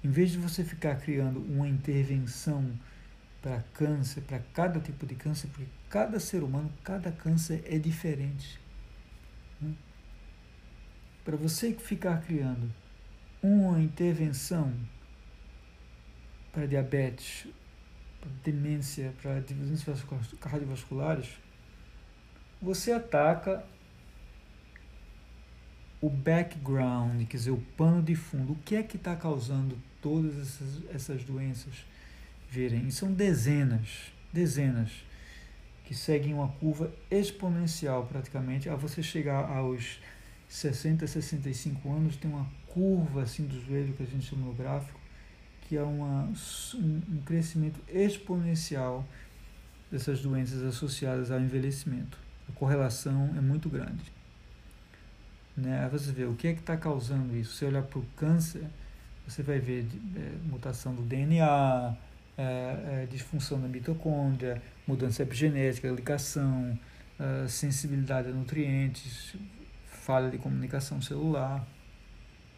em 0.04 0.10
vez 0.10 0.32
de 0.32 0.38
você 0.38 0.66
ficar 0.66 0.96
criando 0.98 1.40
uma 1.40 1.68
intervenção 1.68 2.78
para 3.42 3.64
câncer, 3.74 4.22
para 4.22 4.40
cada 4.54 4.82
tipo 4.82 5.06
de 5.06 5.16
câncer, 5.16 5.48
porque 5.48 5.68
cada 5.90 6.20
ser 6.20 6.44
humano, 6.44 6.70
cada 6.84 7.12
câncer 7.12 7.64
é 7.68 7.78
diferente. 7.78 8.60
Né? 9.62 9.74
Para 11.26 11.36
você 11.36 11.74
ficar 11.74 12.22
criando 12.22 12.72
uma 13.42 13.82
intervenção 13.82 14.72
para 16.54 16.68
diabetes, 16.68 17.48
para 18.22 18.30
demência, 18.44 19.12
para 19.22 19.40
doenças 19.40 20.06
cardiovasculares, 20.40 21.30
você 22.62 22.92
ataca 22.92 23.66
o 26.00 26.10
background, 26.10 27.26
quer 27.28 27.38
dizer, 27.38 27.52
o 27.52 27.62
pano 27.76 28.02
de 28.04 28.16
fundo. 28.16 28.54
O 28.54 28.56
que 28.58 28.76
é 28.76 28.84
que 28.84 28.96
está 28.96 29.16
causando 29.16 29.78
todas 30.02 30.38
essas, 30.40 30.90
essas 30.94 31.24
doenças 31.24 31.74
virem? 32.50 32.88
E 32.88 32.92
são 32.92 33.12
dezenas, 33.12 34.14
dezenas, 34.32 34.92
que 35.86 35.96
seguem 35.96 36.34
uma 36.34 36.48
curva 36.48 36.94
exponencial 37.10 38.06
praticamente 38.06 38.70
a 38.70 38.76
você 38.76 39.02
chegar 39.02 39.50
aos 39.50 40.00
60, 40.48 41.06
65 41.08 41.92
anos 41.92 42.16
tem 42.16 42.30
uma 42.30 42.46
curva 42.68 43.24
assim 43.24 43.46
do 43.46 43.60
joelho 43.66 43.94
que 43.94 44.04
a 44.04 44.06
gente 44.06 44.26
chama 44.26 44.46
no 44.46 44.54
gráfico, 44.54 45.00
que 45.62 45.76
é 45.76 45.82
uma, 45.82 46.32
um, 46.76 47.22
crescimento 47.26 47.80
exponencial 47.88 49.08
dessas 49.92 50.22
doenças 50.22 50.62
associadas 50.64 51.32
ao 51.32 51.40
envelhecimento. 51.40 52.18
A 52.48 52.52
correlação 52.52 53.34
é 53.36 53.42
muito 53.42 53.70
grande. 53.70 54.12
Né? 55.58 55.88
Você 55.92 56.12
vê 56.12 56.26
o 56.26 56.36
que 56.36 56.48
é 56.48 56.54
que 56.54 56.60
está 56.60 56.78
causando 56.78 57.36
isso. 57.36 57.56
Se 57.56 57.66
olhar 57.66 57.82
para 57.82 58.00
o 58.00 58.06
câncer, 58.16 58.66
você 59.28 59.42
vai 59.42 59.60
ver 59.60 59.88
é, 60.16 60.32
mutação 60.48 60.94
do 60.94 61.02
DNA, 61.02 61.96
é, 62.38 62.44
é, 62.44 63.08
disfunção 63.10 63.60
da 63.60 63.68
mitocôndria, 63.68 64.62
mudança 64.86 65.24
epigenética, 65.24 65.88
ligação, 65.88 66.78
é, 67.20 67.48
sensibilidade 67.48 68.30
a 68.30 68.32
nutrientes, 68.32 69.36
falha 70.06 70.30
de 70.30 70.38
comunicação 70.38 71.02
celular. 71.02 71.66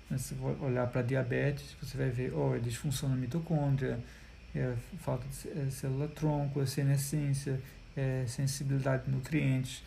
Né? 0.10 0.18
Se 0.18 0.34
você 0.36 0.66
olhar 0.66 0.86
para 0.88 1.02
diabetes, 1.02 1.76
você 1.82 1.98
vai 1.98 2.10
ver, 2.10 2.34
oh, 2.34 2.54
é 2.54 2.60
disfunção 2.60 3.08
na 3.08 3.16
mitocôndria, 3.16 4.00
é 4.54 4.76
falta 5.00 5.26
de 5.30 5.60
é 5.60 5.70
célula-tronco, 5.70 6.62
é 6.62 6.66
senescência, 6.66 7.62
é 7.96 8.26
sensibilidade 8.28 9.06
de 9.06 9.12
nutrientes, 9.12 9.82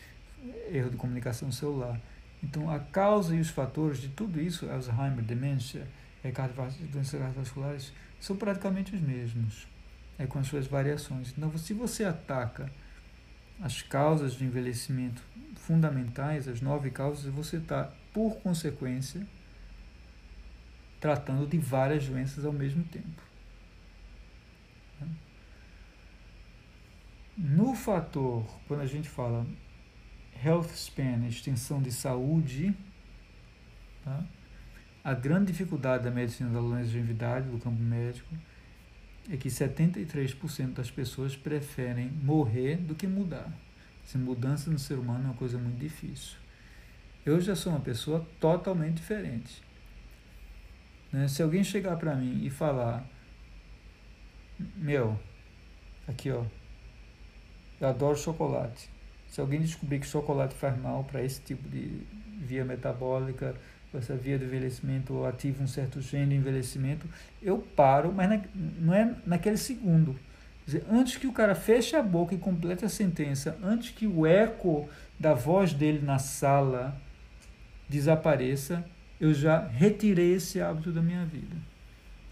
erro 0.72 0.90
de 0.90 0.96
comunicação 0.96 1.52
celular. 1.52 2.00
Então, 2.42 2.70
a 2.70 2.78
causa 2.78 3.36
e 3.36 3.40
os 3.40 3.50
fatores 3.50 4.00
de 4.00 4.08
tudo 4.08 4.40
isso, 4.40 4.70
Alzheimer, 4.70 5.22
demência, 5.22 5.86
é, 6.24 6.32
doenças 6.90 7.20
cardiovasculares, 7.20 7.92
são 8.18 8.36
praticamente 8.36 8.94
os 8.94 9.02
mesmos, 9.02 9.68
é, 10.18 10.26
com 10.26 10.38
as 10.38 10.46
suas 10.46 10.66
variações. 10.66 11.34
Então, 11.36 11.56
se 11.58 11.74
você 11.74 12.04
ataca 12.04 12.70
as 13.60 13.82
causas 13.82 14.34
de 14.34 14.44
envelhecimento 14.44 15.22
fundamentais, 15.56 16.48
as 16.48 16.60
nove 16.60 16.90
causas, 16.90 17.32
você 17.32 17.58
está, 17.58 17.92
por 18.12 18.36
consequência, 18.38 19.26
tratando 20.98 21.46
de 21.46 21.58
várias 21.58 22.06
doenças 22.06 22.44
ao 22.44 22.52
mesmo 22.52 22.82
tempo. 22.84 23.22
No 27.36 27.74
fator, 27.74 28.44
quando 28.68 28.80
a 28.80 28.86
gente 28.86 29.08
fala 29.08 29.46
health 30.44 30.68
span, 30.74 31.26
extensão 31.26 31.80
de 31.80 31.90
saúde, 31.90 32.74
tá? 34.04 34.22
a 35.02 35.14
grande 35.14 35.52
dificuldade 35.52 36.04
da 36.04 36.10
medicina 36.10 36.50
da 36.50 36.60
longevidade, 36.60 37.48
do 37.48 37.58
campo 37.58 37.80
médico, 37.80 38.34
é 39.30 39.36
que 39.36 39.48
73% 39.48 40.72
das 40.74 40.90
pessoas 40.90 41.36
preferem 41.36 42.10
morrer 42.10 42.76
do 42.76 42.96
que 42.96 43.06
mudar. 43.06 43.50
Essa 44.04 44.18
mudança 44.18 44.68
no 44.70 44.78
ser 44.78 44.94
humano 44.94 45.24
é 45.24 45.26
uma 45.28 45.34
coisa 45.34 45.56
muito 45.56 45.78
difícil. 45.78 46.36
Eu 47.24 47.40
já 47.40 47.54
sou 47.54 47.72
uma 47.72 47.80
pessoa 47.80 48.26
totalmente 48.40 48.96
diferente. 48.96 49.62
Né? 51.12 51.28
Se 51.28 51.42
alguém 51.42 51.62
chegar 51.62 51.96
para 51.96 52.16
mim 52.16 52.44
e 52.44 52.50
falar, 52.50 53.06
meu, 54.76 55.18
aqui 56.08 56.30
ó, 56.32 56.44
eu 57.80 57.88
adoro 57.88 58.16
chocolate. 58.16 58.90
Se 59.28 59.40
alguém 59.40 59.60
descobrir 59.60 60.00
que 60.00 60.06
chocolate 60.06 60.56
faz 60.56 60.76
mal 60.76 61.04
para 61.04 61.22
esse 61.22 61.40
tipo 61.40 61.68
de 61.68 62.02
via 62.40 62.64
metabólica, 62.64 63.54
essa 63.98 64.14
via 64.16 64.38
do 64.38 64.44
envelhecimento 64.44 65.14
ou 65.14 65.26
ativa 65.26 65.62
um 65.62 65.66
certo 65.66 66.00
gene 66.00 66.30
de 66.30 66.36
envelhecimento, 66.36 67.08
eu 67.42 67.58
paro, 67.58 68.12
mas 68.12 68.28
na, 68.28 68.40
não 68.54 68.94
é 68.94 69.14
naquele 69.26 69.56
segundo. 69.56 70.14
Quer 70.64 70.78
dizer, 70.78 70.84
antes 70.90 71.16
que 71.16 71.26
o 71.26 71.32
cara 71.32 71.54
feche 71.54 71.96
a 71.96 72.02
boca 72.02 72.34
e 72.34 72.38
complete 72.38 72.84
a 72.84 72.88
sentença, 72.88 73.58
antes 73.62 73.90
que 73.90 74.06
o 74.06 74.26
eco 74.26 74.88
da 75.18 75.34
voz 75.34 75.72
dele 75.72 76.00
na 76.00 76.18
sala 76.18 76.96
desapareça, 77.88 78.84
eu 79.20 79.34
já 79.34 79.66
retirei 79.66 80.34
esse 80.34 80.60
hábito 80.60 80.92
da 80.92 81.02
minha 81.02 81.24
vida. 81.26 81.56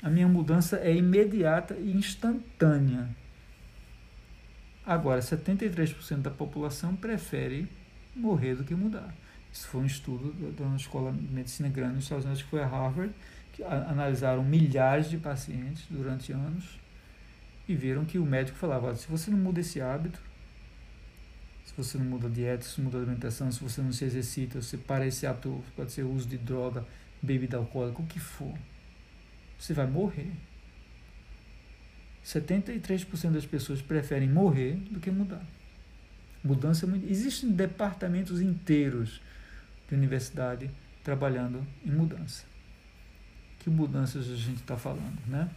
A 0.03 0.09
minha 0.09 0.29
mudança 0.29 0.79
é 0.79 0.95
imediata 0.95 1.75
e 1.75 1.91
instantânea. 1.91 3.09
Agora, 4.87 5.21
73% 5.21 6.23
da 6.23 6.31
população 6.31 6.95
prefere 6.95 7.69
morrer 8.15 8.55
do 8.55 8.65
que 8.65 8.75
mudar. 8.75 9.13
Isso 9.53 9.69
foi 9.69 9.83
um 9.83 9.87
estudo 9.87 10.33
da 10.53 10.77
escola 10.77 11.13
de 11.13 11.33
medicina 11.33 11.69
grande 11.69 11.95
nos 11.95 12.05
Estados 12.05 12.25
Unidos, 12.25 12.43
que 12.43 12.51
foi 12.51 12.63
a 12.63 12.67
Harvard, 12.67 13.13
que 13.53 13.63
analisaram 13.65 14.45
milhares 14.45 15.11
de 15.11 15.17
pacientes 15.17 15.85
durante 15.91 16.33
anos 16.33 16.79
e 17.69 17.75
viram 17.75 18.05
que 18.05 18.19
o 18.19 18.25
médico 18.25 18.57
falava: 18.57 18.95
se 18.95 19.07
você 19.09 19.31
não 19.31 19.39
muda 19.39 19.61
esse 19.61 19.81
hábito, 19.81 20.21
se 21.65 21.75
você 21.77 21.99
não 21.99 22.05
muda 22.05 22.27
a 22.27 22.31
dieta, 22.31 22.65
se 22.65 22.81
muda 22.81 22.99
a 22.99 23.01
alimentação, 23.01 23.51
se 23.51 23.61
você 23.61 23.83
não 23.83 23.93
se 23.93 24.05
exercita, 24.05 24.63
se 24.63 24.77
para 24.77 25.07
esse 25.07 25.27
hábito, 25.27 25.63
pode 25.77 25.93
ser 25.93 26.03
uso 26.03 26.27
de 26.29 26.39
droga, 26.39 26.87
bebida 27.21 27.57
alcoólica, 27.57 28.01
o 28.01 28.07
que 28.07 28.21
for, 28.21 28.55
você 29.59 29.75
vai 29.75 29.87
morrer. 29.87 30.33
73% 32.25 33.31
das 33.31 33.47
pessoas 33.47 33.81
preferem 33.81 34.29
morrer 34.29 34.75
do 34.91 35.01
que 35.01 35.11
mudar. 35.11 35.43
Mudança 36.45 36.85
é 36.85 36.89
muito... 36.89 37.11
Existem 37.11 37.51
departamentos 37.51 38.41
inteiros 38.41 39.21
de 39.89 39.95
universidade 39.95 40.71
trabalhando 41.03 41.67
em 41.85 41.91
mudança. 41.91 42.45
Que 43.59 43.71
mudanças 43.71 44.31
a 44.31 44.37
gente 44.37 44.61
está 44.61 44.77
falando, 44.77 45.19
né? 45.27 45.51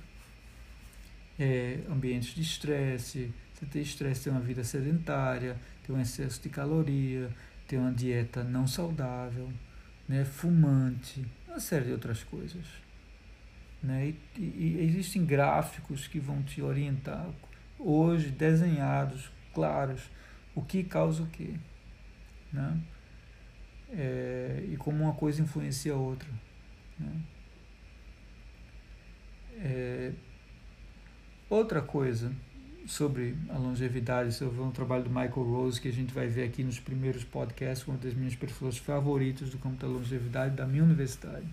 É, 1.39 1.79
ambientes 1.89 2.33
de 2.33 2.41
estresse, 2.41 3.33
você 3.53 3.65
ter 3.65 3.81
estresse, 3.81 4.23
ter 4.23 4.29
uma 4.29 4.39
vida 4.39 4.63
sedentária, 4.63 5.57
ter 5.83 5.91
um 5.91 5.99
excesso 5.99 6.41
de 6.41 6.49
caloria, 6.49 7.29
ter 7.67 7.77
uma 7.77 7.91
dieta 7.91 8.43
não 8.43 8.67
saudável, 8.67 9.51
né? 10.07 10.25
fumante, 10.25 11.25
uma 11.47 11.59
série 11.59 11.85
de 11.85 11.91
outras 11.91 12.23
coisas. 12.23 12.65
Né? 13.81 14.13
E, 14.37 14.41
e, 14.41 14.77
existem 14.81 15.25
gráficos 15.25 16.07
que 16.07 16.19
vão 16.19 16.41
te 16.43 16.61
orientar 16.61 17.27
hoje, 17.79 18.29
desenhados, 18.29 19.31
claros, 19.53 20.01
o 20.53 20.61
que 20.61 20.83
causa 20.83 21.23
o 21.23 21.27
que. 21.27 21.55
Né? 22.51 22.79
É, 23.91 24.63
e 24.69 24.77
como 24.77 25.03
uma 25.03 25.13
coisa 25.13 25.41
influencia 25.41 25.93
a 25.93 25.97
outra. 25.97 26.29
Né? 26.99 27.21
É, 29.63 30.11
outra 31.49 31.81
coisa 31.81 32.31
sobre 32.87 33.37
a 33.49 33.57
longevidade, 33.57 34.33
sobre 34.33 34.59
um 34.59 34.71
trabalho 34.71 35.03
do 35.03 35.09
Michael 35.09 35.43
Rose, 35.43 35.79
que 35.79 35.87
a 35.87 35.93
gente 35.93 36.13
vai 36.13 36.27
ver 36.27 36.43
aqui 36.43 36.63
nos 36.63 36.79
primeiros 36.79 37.23
podcasts, 37.23 37.87
uma 37.87 37.97
das 37.97 38.13
minhas 38.13 38.35
pessoas 38.35 38.77
favoritas 38.77 39.49
do 39.49 39.57
campo 39.57 39.75
da 39.77 39.87
longevidade 39.87 40.55
da 40.55 40.65
minha 40.65 40.83
universidade 40.83 41.47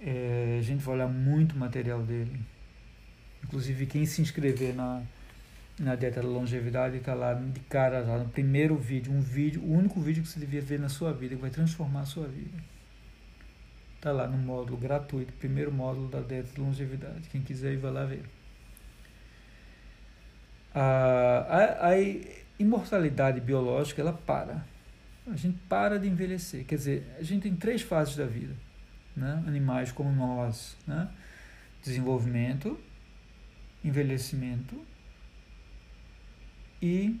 é, 0.00 0.56
a 0.58 0.62
gente 0.62 0.82
vai 0.82 0.96
olhar 0.96 1.08
muito 1.08 1.56
material 1.56 2.02
dele. 2.02 2.40
Inclusive, 3.44 3.86
quem 3.86 4.04
se 4.06 4.20
inscrever 4.20 4.74
na, 4.74 5.02
na 5.78 5.94
dieta 5.94 6.22
da 6.22 6.28
longevidade 6.28 6.96
está 6.96 7.14
lá 7.14 7.34
de 7.34 7.60
cara, 7.60 8.00
lá 8.00 8.18
no 8.18 8.28
primeiro 8.28 8.76
vídeo, 8.76 9.12
um 9.12 9.20
vídeo, 9.20 9.62
o 9.62 9.72
único 9.72 10.00
vídeo 10.00 10.22
que 10.22 10.28
você 10.28 10.40
devia 10.40 10.60
ver 10.60 10.80
na 10.80 10.88
sua 10.88 11.12
vida, 11.12 11.34
que 11.34 11.40
vai 11.40 11.50
transformar 11.50 12.00
a 12.00 12.06
sua 12.06 12.26
vida. 12.26 12.58
Está 13.96 14.12
lá 14.12 14.26
no 14.26 14.38
módulo 14.38 14.76
gratuito, 14.76 15.32
primeiro 15.34 15.72
módulo 15.72 16.08
da 16.08 16.20
dieta 16.20 16.48
da 16.56 16.62
longevidade. 16.62 17.28
Quem 17.30 17.42
quiser 17.42 17.76
vai 17.76 17.92
lá 17.92 18.04
ver. 18.04 18.24
A, 20.74 21.46
a, 21.48 21.88
a 21.88 21.94
imortalidade 22.58 23.40
biológica, 23.40 24.00
ela 24.00 24.12
para. 24.12 24.64
A 25.26 25.36
gente 25.36 25.58
para 25.68 25.98
de 25.98 26.08
envelhecer. 26.08 26.64
Quer 26.64 26.76
dizer, 26.76 27.16
a 27.18 27.22
gente 27.22 27.42
tem 27.42 27.56
três 27.56 27.82
fases 27.82 28.16
da 28.16 28.24
vida 28.24 28.54
né? 29.16 29.42
animais 29.46 29.90
como 29.90 30.12
nós, 30.12 30.76
né? 30.86 31.08
desenvolvimento, 31.82 32.78
envelhecimento 33.82 34.78
e 36.80 37.20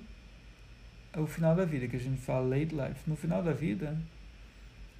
o 1.16 1.26
final 1.26 1.54
da 1.54 1.64
vida, 1.64 1.88
que 1.88 1.96
a 1.96 2.00
gente 2.00 2.20
fala 2.20 2.56
late 2.56 2.74
life. 2.74 3.00
No 3.06 3.16
final 3.16 3.42
da 3.42 3.52
vida, 3.52 3.96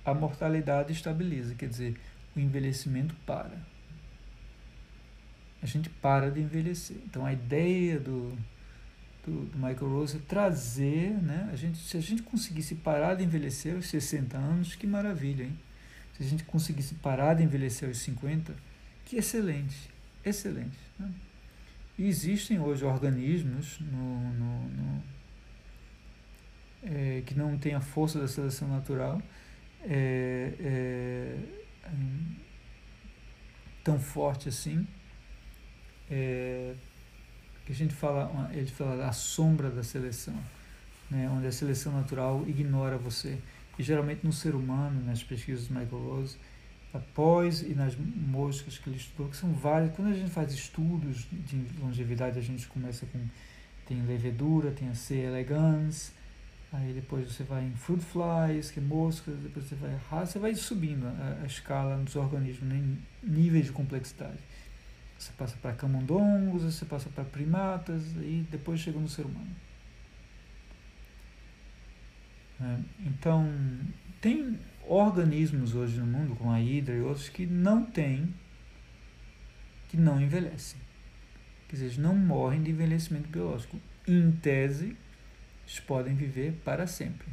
a 0.05 0.15
mortalidade 0.15 0.93
estabiliza, 0.93 1.55
quer 1.55 1.69
dizer, 1.69 1.99
o 2.35 2.41
envelhecimento 2.41 3.15
para. 3.27 3.59
A 5.63 5.67
gente 5.67 5.89
para 5.89 6.31
de 6.31 6.41
envelhecer. 6.41 6.97
Então 7.05 7.27
a 7.27 7.33
ideia 7.33 7.99
do, 7.99 8.37
do, 9.25 9.47
do 9.47 9.59
Michael 9.59 9.91
Rose 9.91 10.17
é 10.17 10.21
trazer, 10.21 11.11
né? 11.23 11.49
A 11.53 11.57
gente, 11.57 11.79
se 11.79 11.97
a 11.97 12.01
gente 12.01 12.23
conseguisse 12.23 12.75
parar 12.77 13.15
de 13.15 13.25
envelhecer 13.25 13.75
aos 13.75 13.87
60 13.87 14.37
anos, 14.37 14.75
que 14.75 14.87
maravilha, 14.87 15.45
hein? 15.45 15.59
se 16.17 16.23
a 16.23 16.27
gente 16.27 16.45
conseguisse 16.45 16.95
parar 16.95 17.35
de 17.35 17.43
envelhecer 17.43 17.89
aos 17.89 17.99
50, 17.99 18.55
que 19.05 19.17
excelente, 19.17 19.91
excelente. 20.25 20.79
Né? 20.99 21.11
Existem 21.99 22.61
hoje 22.61 22.85
organismos 22.85 23.81
no, 23.81 24.33
no, 24.35 24.69
no 24.69 25.03
é, 26.83 27.23
que 27.25 27.35
não 27.35 27.57
têm 27.57 27.75
a 27.75 27.81
força 27.81 28.21
da 28.21 28.29
seleção 28.29 28.69
natural 28.69 29.21
é, 29.83 30.53
é, 30.61 31.39
tão 33.83 33.99
forte 33.99 34.49
assim, 34.49 34.87
é, 36.11 36.75
que 37.65 37.73
a 37.73 37.75
gente 37.75 37.95
fala, 37.95 38.51
ele 38.53 38.67
fala 38.67 39.07
a 39.07 39.13
sombra 39.13 39.71
da 39.71 39.83
seleção, 39.83 40.39
né, 41.11 41.29
onde 41.31 41.47
a 41.47 41.53
seleção 41.53 41.93
natural 41.93 42.45
ignora 42.49 42.99
você. 42.99 43.39
E 43.79 43.83
geralmente 43.83 44.25
no 44.25 44.33
ser 44.33 44.55
humano, 44.55 45.05
nas 45.05 45.23
pesquisas 45.23 45.69
do 45.69 45.75
Michael 45.75 46.03
Rose, 46.03 46.37
após 46.97 47.63
e 47.63 47.75
nas 47.75 47.97
moscas 47.97 48.79
que 48.79 48.89
ele 48.89 48.97
estudou, 48.97 49.29
que 49.29 49.37
são 49.37 49.53
várias. 49.53 49.95
Quando 49.95 50.09
a 50.09 50.15
gente 50.15 50.31
faz 50.31 50.53
estudos 50.53 51.27
de 51.31 51.65
longevidade, 51.81 52.39
a 52.39 52.43
gente 52.43 52.67
começa 52.67 53.07
com 53.07 53.19
tem 53.87 54.03
levedura, 54.03 54.73
tem 54.73 54.89
a 54.89 54.95
C. 54.95 55.15
elegans, 55.15 56.13
aí 56.73 56.93
depois 56.93 57.33
você 57.33 57.45
vai 57.45 57.65
em 57.65 57.75
fruit 57.75 58.05
flies, 58.05 58.71
que 58.71 58.81
é 58.81 58.83
moscas, 58.83 59.37
depois 59.39 59.67
você 59.67 59.77
vai 59.77 59.97
raça, 60.11 60.33
você 60.33 60.39
vai 60.41 60.55
subindo 60.55 61.07
a, 61.07 61.43
a 61.43 61.47
escala 61.47 61.97
dos 61.99 62.17
organismos, 62.17 62.69
né, 62.69 62.97
níveis 63.23 63.67
de 63.67 63.73
complexidade. 63.73 64.41
Você 65.19 65.33
passa 65.39 65.57
para 65.63 65.73
camundongos, 65.73 66.63
você 66.63 66.85
passa 66.85 67.09
para 67.09 67.25
primatas 67.25 68.03
e 68.17 68.47
depois 68.51 68.81
chega 68.81 68.99
no 68.99 69.09
ser 69.09 69.25
humano. 69.25 69.55
É, 72.61 72.79
então, 73.07 73.49
tem 74.21 74.59
organismos 74.87 75.75
hoje 75.75 75.99
no 75.99 76.07
mundo, 76.07 76.37
como 76.37 76.51
a 76.51 76.61
hidra 76.61 76.95
e 76.95 77.01
outros, 77.01 77.29
que 77.29 77.47
não 77.47 77.85
têm, 77.85 78.35
que 79.89 79.97
não 79.97 80.21
envelhecem. 80.21 80.81
Quer 81.69 81.77
dizer, 81.77 82.01
não 82.01 82.15
morrem 82.15 82.63
de 82.63 82.71
envelhecimento 82.71 83.29
biológico. 83.29 83.81
Em 84.07 84.31
tese, 84.33 84.97
eles 85.67 85.81
podem 85.81 86.15
viver 86.15 86.53
para 86.65 86.87
sempre. 86.87 87.27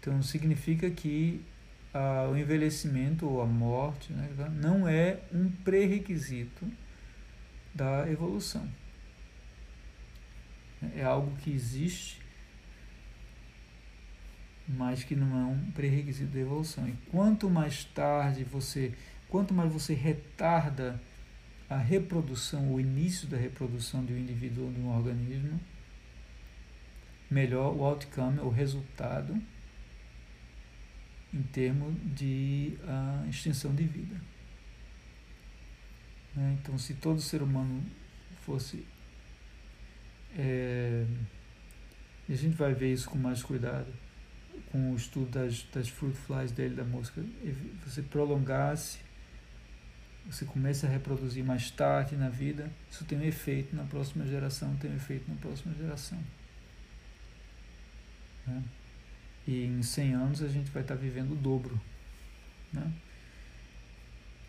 Então 0.00 0.20
significa 0.22 0.90
que 0.90 1.44
ah, 1.94 2.28
o 2.30 2.36
envelhecimento 2.36 3.28
ou 3.28 3.40
a 3.40 3.46
morte 3.46 4.12
né, 4.12 4.28
não 4.60 4.88
é 4.88 5.20
um 5.32 5.50
pré-requisito 5.50 6.66
da 7.74 8.10
evolução. 8.10 8.68
É 10.96 11.04
algo 11.04 11.36
que 11.36 11.52
existe, 11.52 12.20
mas 14.68 15.04
que 15.04 15.14
não 15.14 15.36
é 15.38 15.44
um 15.44 15.70
pré-requisito 15.72 16.32
da 16.32 16.40
evolução. 16.40 16.88
E 16.88 16.92
quanto 17.10 17.50
mais 17.50 17.84
tarde 17.84 18.44
você, 18.44 18.92
quanto 19.28 19.52
mais 19.52 19.72
você 19.72 19.94
retarda 19.94 21.00
a 21.68 21.76
reprodução, 21.76 22.72
o 22.72 22.80
início 22.80 23.26
da 23.28 23.36
reprodução 23.36 24.04
de 24.04 24.12
um 24.12 24.18
indivíduo 24.18 24.66
ou 24.66 24.72
de 24.72 24.80
um 24.80 24.94
organismo, 24.94 25.60
melhor 27.30 27.74
o 27.74 27.82
outcome, 27.84 28.40
o 28.40 28.50
resultado 28.50 29.40
em 31.32 31.42
termos 31.44 31.94
de 32.14 32.76
uh, 32.82 33.28
extensão 33.28 33.74
de 33.74 33.84
vida. 33.84 34.20
Né? 36.34 36.58
Então, 36.60 36.76
se 36.76 36.94
todo 36.94 37.20
ser 37.20 37.42
humano 37.42 37.82
fosse. 38.42 38.86
É, 40.36 41.04
e 42.28 42.32
a 42.32 42.36
gente 42.36 42.54
vai 42.54 42.74
ver 42.74 42.92
isso 42.92 43.08
com 43.08 43.18
mais 43.18 43.42
cuidado, 43.42 43.92
com 44.70 44.92
o 44.92 44.96
estudo 44.96 45.30
das, 45.30 45.64
das 45.72 45.88
fruit 45.88 46.16
flies 46.16 46.52
dele, 46.52 46.74
da 46.74 46.84
mosca. 46.84 47.22
Você 47.84 48.02
prolongasse, 48.02 48.98
você 50.26 50.44
começa 50.44 50.86
a 50.86 50.90
reproduzir 50.90 51.44
mais 51.44 51.70
tarde 51.70 52.16
na 52.16 52.28
vida, 52.28 52.70
isso 52.90 53.04
tem 53.04 53.18
um 53.18 53.24
efeito 53.24 53.74
na 53.74 53.84
próxima 53.84 54.26
geração, 54.26 54.74
tem 54.76 54.90
um 54.90 54.96
efeito 54.96 55.28
na 55.28 55.36
próxima 55.36 55.74
geração. 55.74 56.18
Né? 58.46 58.62
E 59.46 59.64
em 59.66 59.82
100 59.82 60.14
anos 60.14 60.42
a 60.42 60.48
gente 60.48 60.70
vai 60.70 60.82
estar 60.82 60.94
vivendo 60.94 61.32
o 61.32 61.36
dobro. 61.36 61.80
Né? 62.72 62.92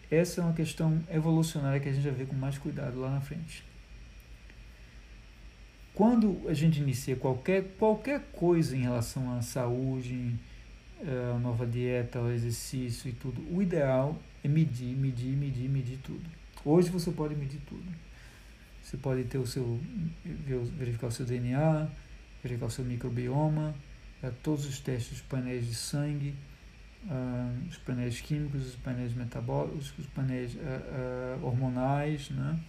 Essa 0.10 0.42
é 0.42 0.44
uma 0.44 0.54
questão 0.54 1.04
evolucionária 1.10 1.80
que 1.80 1.90
a 1.90 1.94
gente 1.94 2.04
vai 2.04 2.14
ver 2.14 2.28
com 2.28 2.36
mais 2.36 2.58
cuidado 2.58 3.00
lá 3.00 3.10
na 3.10 3.22
frente. 3.22 3.64
Quando 5.94 6.42
a 6.48 6.54
gente 6.54 6.82
inicia 6.82 7.16
qualquer, 7.16 7.64
qualquer 7.78 8.22
coisa 8.32 8.76
em 8.76 8.82
relação 8.82 9.38
à 9.38 9.42
saúde, 9.42 10.34
a 11.36 11.38
nova 11.38 11.68
dieta, 11.68 12.20
ao 12.20 12.32
exercício 12.32 13.10
e 13.10 13.14
tudo, 13.14 13.44
o 13.56 13.62
ideal 13.62 14.18
é 14.44 14.48
medir, 14.48 14.96
medir, 14.96 15.36
medir, 15.36 15.70
medir 15.70 16.00
tudo. 16.04 16.24
Hoje 16.66 16.90
você 16.90 17.12
pode 17.12 17.36
medir 17.36 17.60
tudo. 17.68 17.86
Você 18.82 18.98
pode 18.98 19.24
ter 19.26 19.38
o 19.38 19.46
seu 19.46 19.80
verificar 20.78 21.08
o 21.08 21.12
seu 21.12 21.26
DNA, 21.26 21.88
verificar 22.42 22.68
o 22.68 22.72
seu 22.72 22.84
microbioma, 22.84 23.76
é, 24.22 24.30
todos 24.42 24.66
os 24.66 24.80
testes 24.80 25.10
dos 25.10 25.22
painéis 25.22 25.66
de 25.66 25.76
sangue, 25.76 26.34
uh, 27.06 27.68
os 27.70 27.78
painéis 27.78 28.22
químicos, 28.22 28.68
os 28.68 28.76
painéis 28.76 29.14
metabólicos, 29.14 29.94
os 29.98 30.06
painéis 30.08 30.56
uh, 30.56 31.46
hormonais, 31.46 32.30
né? 32.30 32.60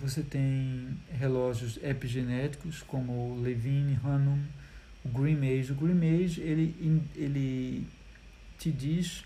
Você 0.00 0.22
tem 0.22 0.96
relógios 1.10 1.78
epigenéticos 1.82 2.82
como 2.82 3.12
o 3.12 3.40
Levine, 3.40 3.98
Hannum, 4.04 4.42
o 5.04 5.08
Grimage. 5.08 5.72
O 5.72 5.74
Grimage 5.74 6.40
ele, 6.40 6.74
ele 7.14 7.86
te 8.58 8.72
diz 8.72 9.24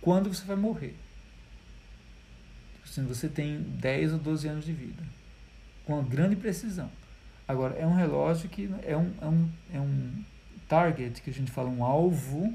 quando 0.00 0.32
você 0.32 0.44
vai 0.44 0.56
morrer. 0.56 0.94
Assim, 2.84 3.04
você 3.04 3.28
tem 3.28 3.60
10 3.60 4.14
ou 4.14 4.18
12 4.18 4.48
anos 4.48 4.64
de 4.64 4.72
vida, 4.72 5.02
com 5.84 6.02
grande 6.04 6.36
precisão. 6.36 6.90
Agora, 7.48 7.74
é 7.74 7.86
um 7.86 7.94
relógio 7.94 8.48
que 8.48 8.70
é 8.82 8.96
um, 8.96 9.12
é 9.20 9.26
um, 9.26 9.50
é 9.74 9.80
um 9.80 10.24
target, 10.68 11.22
que 11.22 11.30
a 11.30 11.32
gente 11.32 11.50
fala 11.50 11.68
um 11.68 11.84
alvo 11.84 12.54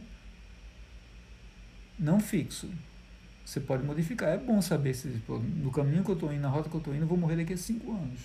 não 1.98 2.20
fixo. 2.20 2.70
Você 3.52 3.60
pode 3.60 3.84
modificar. 3.84 4.30
É 4.30 4.38
bom 4.38 4.62
saber 4.62 4.94
se 4.94 5.10
no 5.28 5.70
caminho 5.72 6.06
que 6.06 6.10
eu 6.10 6.16
estou 6.16 6.32
indo, 6.32 6.42
na 6.42 6.48
rota 6.48 6.70
que 6.70 6.76
eu 6.76 6.78
estou 6.78 6.96
indo, 6.96 7.04
eu 7.04 7.08
vou 7.08 7.18
morrer 7.18 7.36
daqui 7.36 7.52
a 7.52 7.58
cinco 7.58 7.92
anos. 7.92 8.22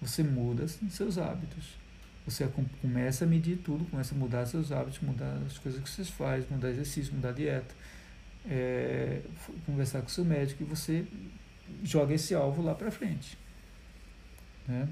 Você 0.00 0.22
muda 0.22 0.68
seus 0.68 1.18
hábitos. 1.18 1.74
Você 2.24 2.48
começa 2.80 3.24
a 3.24 3.26
medir 3.26 3.56
tudo, 3.56 3.84
começa 3.86 4.14
a 4.14 4.18
mudar 4.18 4.46
seus 4.46 4.70
hábitos, 4.70 5.00
mudar 5.00 5.40
as 5.44 5.58
coisas 5.58 5.82
que 5.82 5.90
você 5.90 6.04
faz, 6.04 6.48
mudar 6.48 6.70
exercício, 6.70 7.12
mudar 7.12 7.32
dieta, 7.32 7.74
é, 8.48 9.22
conversar 9.66 10.02
com 10.02 10.08
seu 10.08 10.24
médico 10.24 10.62
e 10.62 10.66
você 10.66 11.04
joga 11.82 12.14
esse 12.14 12.36
alvo 12.36 12.62
lá 12.62 12.76
para 12.76 12.92
frente. 12.92 13.36
Né? 14.68 14.88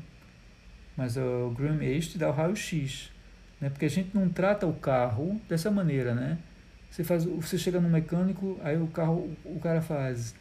Mas 0.97 1.17
o 1.17 1.55
Graham 1.57 1.77
Age 1.77 2.09
te 2.09 2.19
dá 2.19 2.29
o 2.29 2.33
raio-x, 2.33 3.13
né? 3.61 3.71
porque 3.71 3.85
a 3.85 3.91
gente 3.91 4.11
não 4.13 4.29
trata 4.29 4.67
o 4.67 4.75
carro 4.75 5.41
dessa 5.49 5.71
maneira, 5.71 6.17
né? 6.17 6.37
Você, 6.91 7.05
faz, 7.05 7.25
você 7.25 7.57
chega 7.57 7.81
no 7.81 7.89
mecânico, 7.89 8.59
aí 8.63 8.77
o 8.77 8.89
carro, 8.89 9.31
o 9.45 9.61
cara 9.61 9.81
faz, 9.81 10.35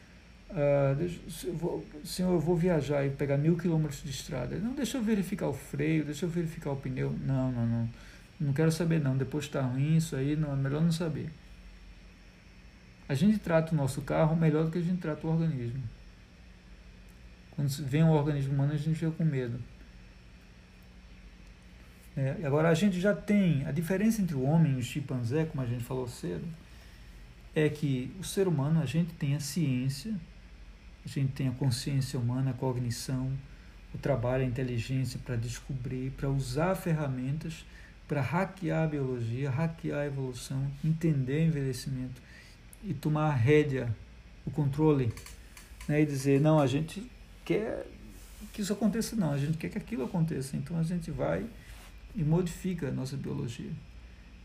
ah, 0.50 0.96
deixa, 0.98 1.20
eu 1.48 1.54
vou, 1.54 1.86
senhor, 2.04 2.34
eu 2.34 2.40
vou 2.40 2.56
viajar 2.56 3.06
e 3.06 3.10
pegar 3.12 3.38
mil 3.38 3.56
quilômetros 3.56 4.02
de 4.04 4.10
estrada. 4.10 4.58
Não, 4.58 4.74
deixa 4.74 4.98
eu 4.98 5.04
verificar 5.04 5.48
o 5.48 5.54
freio, 5.54 6.06
deixa 6.06 6.26
eu 6.26 6.30
verificar 6.30 6.72
o 6.72 6.76
pneu. 6.76 7.16
Não, 7.26 7.52
não, 7.52 7.66
não. 7.66 7.90
Não 8.40 8.54
quero 8.54 8.72
saber 8.72 9.00
não. 9.00 9.18
Depois 9.18 9.46
está 9.46 9.62
ruim, 9.62 9.98
isso 9.98 10.16
aí 10.16 10.36
não, 10.36 10.54
é 10.54 10.56
melhor 10.56 10.82
não 10.82 10.92
saber. 10.92 11.30
A 13.08 13.14
gente 13.14 13.40
trata 13.40 13.74
o 13.74 13.78
nosso 13.78 14.02
carro 14.02 14.36
melhor 14.36 14.66
do 14.66 14.72
que 14.72 14.78
a 14.78 14.82
gente 14.82 15.00
trata 15.00 15.26
o 15.28 15.32
organismo. 15.32 15.84
Quando 17.52 17.70
vem 17.86 18.04
um 18.04 18.12
organismo 18.12 18.54
humano, 18.54 18.74
a 18.74 18.78
gente 18.78 18.98
fica 18.98 19.12
com 19.12 19.26
medo. 19.26 19.60
É, 22.18 22.38
agora, 22.44 22.70
a 22.70 22.74
gente 22.74 23.00
já 23.00 23.14
tem 23.14 23.66
a 23.66 23.72
diferença 23.72 24.22
entre 24.22 24.36
o 24.36 24.44
homem 24.44 24.74
e 24.74 24.76
o 24.76 24.84
chimpanzé, 24.84 25.46
como 25.46 25.64
a 25.64 25.66
gente 25.66 25.84
falou 25.84 26.08
cedo, 26.08 26.46
é 27.56 27.70
que 27.70 28.12
o 28.20 28.24
ser 28.24 28.48
humano, 28.48 28.82
a 28.82 28.86
gente 28.86 29.14
tem 29.14 29.36
a 29.36 29.40
ciência, 29.40 30.14
a 31.06 31.08
gente 31.08 31.32
tem 31.32 31.48
a 31.48 31.52
consciência 31.52 32.20
humana, 32.20 32.52
a 32.52 32.54
cognição, 32.54 33.32
o 33.94 33.98
trabalho, 33.98 34.44
a 34.44 34.48
inteligência 34.48 35.20
para 35.24 35.36
descobrir, 35.36 36.12
para 36.12 36.30
usar 36.30 36.76
ferramentas 36.76 37.66
para 38.10 38.22
hackear 38.22 38.86
a 38.86 38.88
biologia, 38.88 39.52
hackear 39.52 40.00
a 40.00 40.06
evolução, 40.08 40.66
entender 40.84 41.44
o 41.44 41.48
envelhecimento 41.50 42.20
e 42.84 42.92
tomar 42.92 43.28
a 43.28 43.34
rédea, 43.34 43.96
o 44.44 44.50
controle, 44.50 45.14
né, 45.88 46.02
e 46.02 46.08
dizer, 46.08 46.42
não, 46.42 46.60
a 46.60 46.66
gente 46.66 47.10
quer 47.46 47.86
que 48.52 48.64
isso 48.64 48.74
aconteça, 48.74 49.16
não. 49.16 49.32
A 49.32 49.38
gente 49.38 49.60
quer 49.60 49.70
que 49.70 49.78
aquilo 49.78 50.04
aconteça. 50.06 50.58
Então 50.58 50.76
a 50.80 50.82
gente 50.82 51.12
vai 51.12 51.46
e 52.16 52.24
modifica 52.24 52.88
a 52.88 52.92
nossa 52.92 53.16
biologia. 53.16 53.72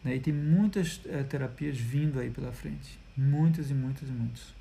Né? 0.03 0.17
E 0.17 0.21
tem 0.21 0.33
muitas 0.33 1.01
é, 1.07 1.23
terapias 1.23 1.79
vindo 1.79 2.21
aí 2.21 2.31
pela 2.31 2.53
frente. 2.53 2.99
Muitas 3.17 3.71
e 3.71 3.75
muitas 3.75 4.09
e 4.09 4.13
muitas. 4.13 4.55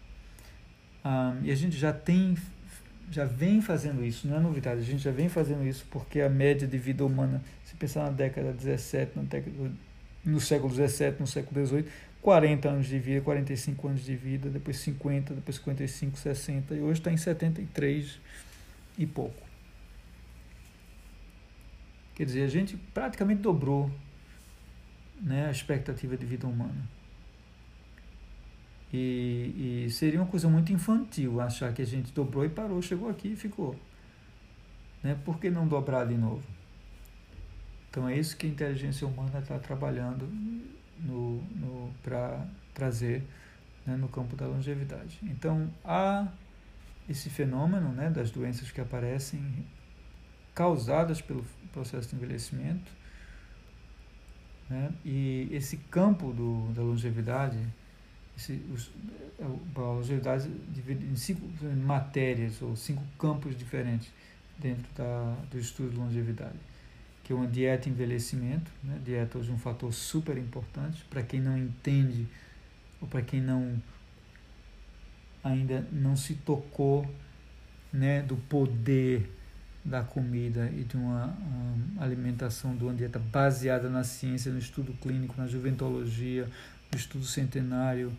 Um, 1.04 1.44
e 1.46 1.52
a 1.52 1.56
gente 1.56 1.78
já 1.78 1.92
tem, 1.92 2.38
já 3.12 3.26
vem 3.26 3.62
fazendo 3.62 4.06
isso, 4.06 4.26
não 4.26 4.38
é 4.38 4.40
novidade, 4.40 4.80
a 4.80 4.84
gente 4.84 5.04
já 5.04 5.12
vem 5.12 5.28
fazendo 5.28 5.68
isso 5.68 5.86
porque 5.92 6.22
a 6.22 6.30
média 6.30 6.66
de 6.66 6.78
vida 6.78 7.06
humana, 7.06 7.44
se 7.66 7.76
pensar 7.76 8.04
na 8.06 8.12
década 8.12 8.54
17, 8.54 9.12
na 9.18 9.24
década, 9.24 9.72
no 10.24 10.40
século 10.40 10.70
17, 10.70 11.20
no 11.20 11.28
século 11.28 11.62
18, 11.62 11.92
40 12.22 12.70
anos 12.70 12.88
de 12.88 12.98
vida, 13.00 13.20
45 13.20 13.86
anos 13.86 14.06
de 14.06 14.16
vida, 14.16 14.50
depois 14.50 14.78
50, 14.78 15.34
depois 15.34 15.58
55, 15.58 16.18
60, 16.18 16.74
e 16.74 16.82
hoje 16.82 17.02
está 17.02 17.12
em 17.12 17.18
73 17.18 18.18
e 18.98 19.06
pouco. 19.06 19.44
Quer 22.16 22.26
dizer, 22.26 22.44
a 22.44 22.48
gente 22.48 22.78
praticamente 22.94 23.42
dobrou 23.42 23.92
né, 25.20 25.48
a 25.48 25.52
expectativa 25.52 26.16
de 26.16 26.26
vida 26.26 26.48
humana. 26.48 26.88
E, 28.94 29.86
e, 29.86 29.90
seria 29.90 30.20
uma 30.20 30.28
coisa 30.28 30.48
muito 30.48 30.72
infantil 30.72 31.42
achar 31.42 31.74
que 31.74 31.82
a 31.82 31.86
gente 31.86 32.12
dobrou 32.14 32.46
e 32.46 32.50
parou, 32.50 32.80
chegou 32.82 33.10
aqui 33.10 33.30
e 33.30 33.36
ficou. 33.36 33.76
Né? 35.02 35.18
Por 35.26 35.40
que 35.40 35.50
não 35.50 35.68
dobrar 35.68 36.06
de 36.06 36.16
novo? 36.16 36.44
Então 37.90 38.08
é 38.08 38.16
isso 38.18 38.38
que 38.38 38.46
a 38.46 38.50
inteligência 38.50 39.08
humana 39.08 39.40
está 39.40 39.58
trabalhando 39.58 40.28
no, 41.00 41.42
no, 41.56 41.92
para 42.04 42.46
trazer 42.74 43.24
né, 43.86 43.96
no 43.96 44.08
campo 44.08 44.36
da 44.36 44.46
longevidade. 44.46 45.20
Então 45.24 45.70
há 45.84 46.28
esse 47.10 47.30
fenômeno 47.30 47.90
né, 47.90 48.10
das 48.10 48.30
doenças 48.30 48.72
que 48.72 48.80
aparecem 48.80 49.44
causadas 50.54 51.22
pelo 51.22 51.44
processo 51.72 52.10
de 52.10 52.16
envelhecimento 52.16 52.92
né, 54.70 54.92
e 55.04 55.50
esse 55.52 55.78
campo 55.78 56.32
do, 56.32 56.72
da 56.74 56.82
longevidade, 56.82 57.58
esse, 58.38 58.62
os, 58.74 58.92
a 59.40 59.80
longevidade 59.80 60.50
divide 60.70 61.06
em 61.06 61.16
cinco 61.16 61.42
matérias 61.86 62.62
ou 62.62 62.76
cinco 62.76 63.04
campos 63.20 63.58
diferentes 63.58 64.12
dentro 64.58 64.86
da, 64.96 65.36
do 65.52 65.58
estudo 65.58 65.92
de 65.92 65.98
longevidade. 65.98 66.58
que 67.24 67.34
é 67.34 67.36
uma 67.36 67.48
dieta 67.48 67.90
envelhecimento. 67.90 68.72
Né? 68.84 69.00
Dieta 69.04 69.38
hoje 69.38 69.50
é 69.50 69.54
um 69.54 69.60
fator 69.60 69.92
super 69.92 70.38
importante 70.38 71.04
para 71.10 71.22
quem 71.22 71.40
não 71.40 71.58
entende 71.58 72.28
ou 73.02 73.08
para 73.08 73.22
quem 73.22 73.42
não 73.42 73.82
ainda 75.44 75.86
não 75.92 76.16
se 76.16 76.36
tocou 76.36 77.06
né, 77.92 78.22
do 78.22 78.38
poder 78.38 79.30
da 79.84 80.04
comida 80.04 80.72
e 80.76 80.84
de 80.84 80.96
uma, 80.96 81.36
alimentação, 82.00 82.76
de 82.76 82.84
uma 82.84 82.94
dieta 82.94 83.20
baseada 83.20 83.90
na 83.90 84.04
ciência, 84.04 84.52
no 84.52 84.58
estudo 84.58 84.94
clínico, 84.94 85.36
na 85.38 85.48
juventologia, 85.48 86.50
no 86.92 86.98
estudo 86.98 87.26
centenário, 87.26 88.16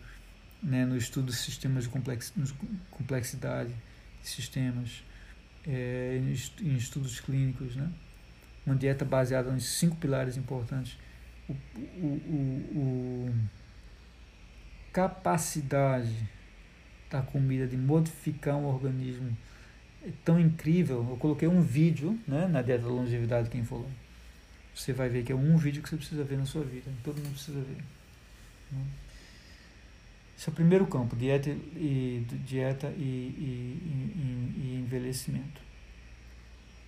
né, 0.61 0.85
no 0.85 0.95
estudo 0.95 1.27
de 1.27 1.37
sistemas 1.37 1.85
de 1.85 1.89
complex, 1.89 2.33
complexidade 2.91 3.73
de 4.21 4.27
sistemas, 4.27 5.03
é, 5.67 6.21
em 6.61 6.75
estudos 6.75 7.19
clínicos, 7.19 7.75
né? 7.75 7.89
uma 8.65 8.75
dieta 8.75 9.05
baseada 9.05 9.51
nos 9.51 9.65
cinco 9.65 9.95
pilares 9.95 10.37
importantes. 10.37 10.97
O, 11.47 11.53
o, 11.53 12.07
o, 12.07 13.29
o 13.29 13.35
capacidade 14.91 16.27
da 17.09 17.21
comida 17.21 17.67
de 17.67 17.77
modificar 17.77 18.55
um 18.55 18.65
organismo 18.65 19.35
tão 20.23 20.39
incrível. 20.39 21.05
Eu 21.09 21.17
coloquei 21.17 21.47
um 21.47 21.61
vídeo 21.61 22.19
né, 22.27 22.47
na 22.47 22.61
dieta 22.61 22.83
da 22.83 22.89
longevidade, 22.89 23.49
quem 23.49 23.63
falou. 23.63 23.89
Você 24.73 24.91
vai 24.91 25.07
ver 25.07 25.23
que 25.23 25.31
é 25.31 25.35
um 25.35 25.55
vídeo 25.57 25.81
que 25.81 25.89
você 25.89 25.95
precisa 25.95 26.23
ver 26.23 26.37
na 26.37 26.45
sua 26.45 26.63
vida. 26.63 26.91
Todo 27.03 27.17
mundo 27.17 27.31
precisa 27.31 27.59
ver. 27.59 27.83
Né? 28.71 28.85
Esse 30.37 30.49
é 30.49 30.51
o 30.51 30.55
primeiro 30.55 30.85
campo, 30.85 31.15
dieta 31.15 31.49
e, 31.49 32.25
dieta 32.45 32.87
e, 32.97 33.01
e, 33.01 34.53
e, 34.57 34.79
envelhecimento. 34.83 35.61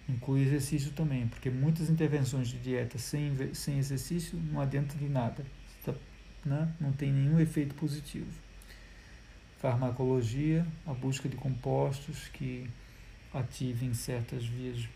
Inclui 0.09 0.41
exercício 0.41 0.91
também, 0.91 1.27
porque 1.27 1.49
muitas 1.49 1.89
intervenções 1.89 2.49
de 2.49 2.59
dieta 2.59 2.97
sem, 2.97 3.53
sem 3.53 3.77
exercício 3.77 4.37
não 4.51 4.59
adianta 4.59 4.97
de 4.97 5.07
nada. 5.07 5.45
Tá, 5.85 5.93
né? 6.45 6.73
Não 6.79 6.91
tem 6.91 7.11
nenhum 7.11 7.39
efeito 7.39 7.73
positivo. 7.75 8.27
Farmacologia, 9.59 10.65
a 10.85 10.93
busca 10.93 11.29
de 11.29 11.37
compostos 11.37 12.27
que 12.27 12.69
ativem 13.33 13.93
certas 13.93 14.45
vias 14.45 14.87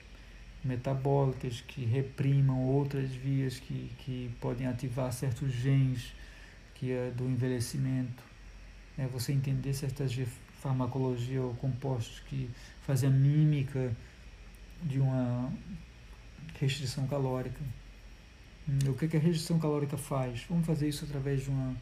metabólicas, 0.64 1.62
que 1.62 1.84
reprimam 1.86 2.62
outras 2.62 3.10
vias 3.10 3.60
que, 3.60 3.92
que 4.00 4.32
podem 4.40 4.68
ativar 4.68 5.12
certos 5.12 5.52
genes 5.52 6.14
que 6.76 6.92
é 6.92 7.12
do 7.12 7.26
envelhecimento 7.26 8.24
é 8.98 9.08
você 9.08 9.32
entender 9.32 9.74
certas 9.74 10.14
farmacologia 10.62 11.42
ou 11.42 11.56
compostos 11.56 12.20
que 12.28 12.50
fazem 12.82 13.10
a 13.10 13.12
mímica 13.12 13.96
de 14.84 15.00
uma 15.00 15.52
restrição 16.60 17.08
calórica. 17.08 17.60
Hum, 18.70 18.92
o 18.92 18.94
que, 18.94 19.08
que 19.08 19.18
a 19.18 19.20
restrição 19.20 19.58
calórica 19.58 19.98
faz? 19.98 20.44
Vamos 20.48 20.68
fazer 20.68 20.88
isso 20.88 21.06
através 21.06 21.44
de 21.44 21.50
uma 21.50 21.76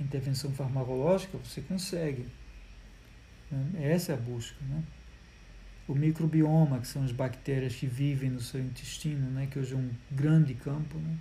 intervenção 0.00 0.50
farmacológica? 0.50 1.38
Você 1.38 1.60
consegue. 1.60 2.26
Hum, 3.52 3.70
essa 3.80 4.12
é 4.12 4.14
a 4.16 4.18
busca. 4.18 4.56
Né? 4.64 4.82
O 5.92 5.94
microbioma, 5.94 6.78
que 6.78 6.86
são 6.86 7.04
as 7.04 7.12
bactérias 7.12 7.74
que 7.74 7.86
vivem 7.86 8.30
no 8.30 8.40
seu 8.40 8.60
intestino, 8.60 9.30
né? 9.30 9.46
que 9.50 9.58
hoje 9.58 9.74
é 9.74 9.76
um 9.76 9.90
grande 10.10 10.54
campo. 10.54 10.98
Né? 10.98 11.16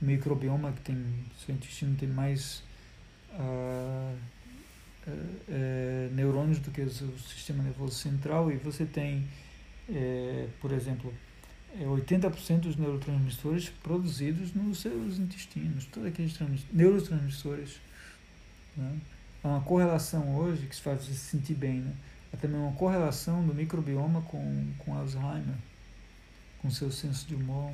O 0.00 0.04
microbioma, 0.04 0.72
que 0.72 0.80
tem, 0.80 0.96
seu 1.44 1.54
intestino 1.54 1.96
tem 1.96 2.08
mais. 2.08 2.62
Uh, 3.32 4.16
é, 5.48 6.08
neurônios 6.12 6.58
do 6.58 6.70
que 6.70 6.80
o 6.80 6.90
sistema 6.90 7.62
nervoso 7.62 7.94
central 7.94 8.50
e 8.50 8.56
você 8.56 8.84
tem, 8.84 9.26
é, 9.88 10.48
por 10.60 10.72
exemplo, 10.72 11.12
80% 11.78 12.60
dos 12.60 12.76
neurotransmissores 12.76 13.68
produzidos 13.68 14.54
nos 14.54 14.80
seus 14.80 15.18
intestinos, 15.18 15.84
todos 15.86 16.08
aqueles 16.08 16.36
neurotransmissores. 16.72 17.78
Né? 18.76 18.96
Há 19.44 19.48
uma 19.48 19.60
correlação 19.60 20.36
hoje 20.36 20.66
que 20.66 20.74
se 20.74 20.82
faz 20.82 21.04
você 21.04 21.12
se 21.12 21.18
sentir 21.18 21.54
bem, 21.54 21.80
né? 21.80 21.92
Há 22.32 22.36
também 22.36 22.60
uma 22.60 22.72
correlação 22.72 23.46
do 23.46 23.54
microbioma 23.54 24.22
com, 24.22 24.72
com 24.78 24.94
Alzheimer, 24.94 25.56
com 26.60 26.70
seu 26.70 26.90
senso 26.90 27.26
de 27.26 27.34
humor, 27.34 27.72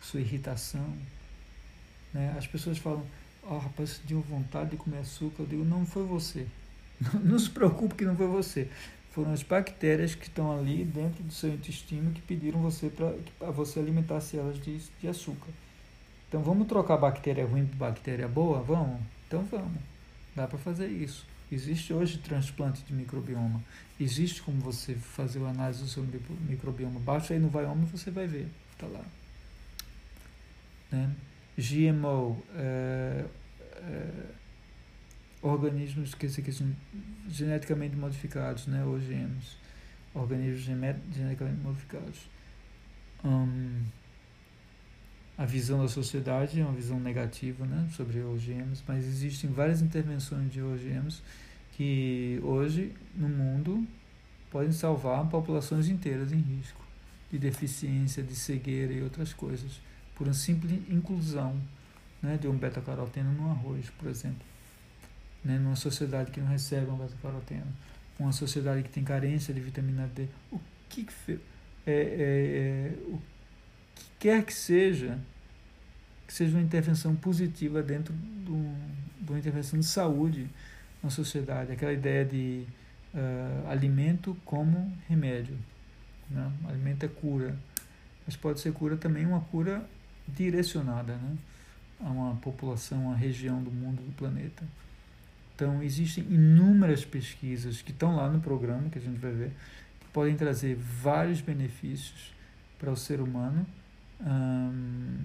sua 0.00 0.20
irritação. 0.20 0.86
Né? 2.12 2.34
As 2.36 2.46
pessoas 2.46 2.78
falam, 2.78 3.04
oh, 3.42 3.58
rapaz, 3.58 4.00
eu 4.00 4.06
tinha 4.06 4.20
vontade 4.20 4.70
de 4.70 4.76
comer 4.76 4.98
açúcar. 4.98 5.42
Eu 5.42 5.46
digo, 5.46 5.64
não 5.64 5.86
foi 5.86 6.04
você. 6.04 6.46
Não 7.24 7.38
se 7.38 7.50
preocupe 7.50 7.96
que 7.96 8.04
não 8.04 8.16
foi 8.16 8.28
você. 8.28 8.68
Foram 9.10 9.32
as 9.32 9.42
bactérias 9.42 10.14
que 10.14 10.28
estão 10.28 10.56
ali 10.56 10.84
dentro 10.84 11.22
do 11.22 11.32
seu 11.32 11.52
intestino 11.52 12.12
que 12.12 12.22
pediram 12.22 12.62
você 12.62 12.88
para 12.88 13.50
você 13.50 13.80
alimentasse 13.80 14.38
elas 14.38 14.58
de, 14.62 14.78
de 14.78 15.08
açúcar. 15.08 15.50
Então 16.28 16.42
vamos 16.42 16.66
trocar 16.66 16.96
bactéria 16.96 17.44
ruim 17.44 17.66
por 17.66 17.76
bactéria 17.76 18.28
boa? 18.28 18.62
Vamos? 18.62 19.00
Então 19.26 19.42
vamos. 19.50 19.82
Dá 20.34 20.46
para 20.46 20.58
fazer 20.58 20.88
isso. 20.88 21.26
Existe 21.52 21.92
hoje 21.92 22.16
transplante 22.18 22.82
de 22.82 22.94
microbioma. 22.94 23.62
Existe 24.00 24.40
como 24.40 24.58
você 24.60 24.94
fazer 24.94 25.44
a 25.44 25.50
análise 25.50 25.82
do 25.82 25.88
seu 25.88 26.02
microbioma. 26.48 26.98
Baixa 26.98 27.34
aí 27.34 27.40
no 27.40 27.50
Viome 27.50 27.84
e 27.84 27.90
você 27.90 28.10
vai 28.10 28.26
ver. 28.26 28.48
Está 28.72 28.86
lá. 28.86 29.04
Né? 30.90 31.14
GMO. 31.58 32.42
É, 32.54 33.26
é, 33.76 34.42
organismos 35.42 36.14
que, 36.14 36.28
que 36.28 36.52
são 36.52 36.70
geneticamente 37.28 37.96
modificados, 37.96 38.68
né, 38.68 38.84
OGMs, 38.84 39.56
organismos 40.14 40.62
geneticamente 40.62 41.60
modificados. 41.60 42.28
Um, 43.24 43.82
a 45.36 45.44
visão 45.44 45.82
da 45.82 45.88
sociedade 45.88 46.60
é 46.60 46.64
uma 46.64 46.72
visão 46.72 47.00
negativa 47.00 47.66
né, 47.66 47.88
sobre 47.96 48.22
OGMs, 48.22 48.82
mas 48.86 49.04
existem 49.04 49.50
várias 49.50 49.82
intervenções 49.82 50.52
de 50.52 50.62
OGMs 50.62 51.20
que 51.72 52.40
hoje 52.42 52.92
no 53.14 53.28
mundo 53.28 53.86
podem 54.50 54.72
salvar 54.72 55.28
populações 55.28 55.88
inteiras 55.88 56.32
em 56.32 56.40
risco 56.40 56.80
de 57.30 57.38
deficiência, 57.38 58.22
de 58.22 58.34
cegueira 58.34 58.92
e 58.92 59.02
outras 59.02 59.32
coisas, 59.32 59.80
por 60.14 60.26
uma 60.26 60.34
simples 60.34 60.72
inclusão 60.90 61.58
né, 62.22 62.36
de 62.36 62.46
um 62.46 62.56
beta-caroteno 62.56 63.32
no 63.32 63.50
arroz, 63.50 63.88
por 63.98 64.08
exemplo 64.08 64.52
né, 65.44 65.58
numa 65.58 65.76
sociedade 65.76 66.30
que 66.30 66.40
não 66.40 66.48
recebe 66.48 66.86
uma 66.86 67.04
beta-caroteno, 67.04 67.66
uma 68.18 68.32
sociedade 68.32 68.82
que 68.82 68.90
tem 68.90 69.02
carência 69.02 69.52
de 69.52 69.60
vitamina 69.60 70.08
D, 70.14 70.28
o 70.50 70.60
que, 70.88 71.04
que 71.04 71.40
é, 71.86 71.92
é, 71.92 71.92
é, 71.92 72.92
o 73.08 73.20
que 73.94 74.04
quer 74.20 74.44
que 74.44 74.54
seja, 74.54 75.18
que 76.26 76.32
seja 76.32 76.56
uma 76.56 76.62
intervenção 76.62 77.14
positiva 77.16 77.82
dentro 77.82 78.14
do, 78.14 78.74
de 79.20 79.32
uma 79.32 79.38
intervenção 79.38 79.78
de 79.78 79.86
saúde 79.86 80.48
na 81.02 81.10
sociedade, 81.10 81.72
aquela 81.72 81.92
ideia 81.92 82.24
de 82.24 82.64
uh, 83.14 83.68
alimento 83.68 84.36
como 84.44 84.92
remédio. 85.08 85.58
Né? 86.30 86.50
Alimento 86.68 87.04
é 87.04 87.08
cura, 87.08 87.56
mas 88.26 88.36
pode 88.36 88.60
ser 88.60 88.72
cura 88.72 88.96
também 88.96 89.26
uma 89.26 89.40
cura 89.40 89.84
direcionada 90.26 91.14
né? 91.14 91.36
a 92.00 92.10
uma 92.10 92.36
população, 92.36 93.12
a 93.12 93.16
região 93.16 93.62
do 93.62 93.70
mundo, 93.70 94.02
do 94.02 94.12
planeta. 94.12 94.64
Então, 95.54 95.82
existem 95.82 96.24
inúmeras 96.24 97.04
pesquisas 97.04 97.82
que 97.82 97.92
estão 97.92 98.16
lá 98.16 98.28
no 98.28 98.40
programa, 98.40 98.88
que 98.88 98.98
a 98.98 99.00
gente 99.00 99.18
vai 99.18 99.32
ver, 99.32 99.52
que 100.00 100.06
podem 100.12 100.34
trazer 100.34 100.76
vários 100.76 101.40
benefícios 101.40 102.32
para 102.78 102.90
o 102.90 102.96
ser 102.96 103.20
humano, 103.20 103.64
hum, 104.20 105.18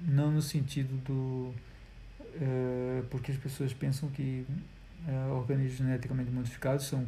não 0.00 0.30
no 0.30 0.42
sentido 0.42 0.94
do. 1.04 1.52
É, 2.40 3.02
porque 3.10 3.32
as 3.32 3.38
pessoas 3.38 3.72
pensam 3.72 4.08
que 4.10 4.46
é, 5.08 5.32
organismos 5.32 5.78
geneticamente 5.78 6.30
modificados 6.30 6.86
são 6.86 7.06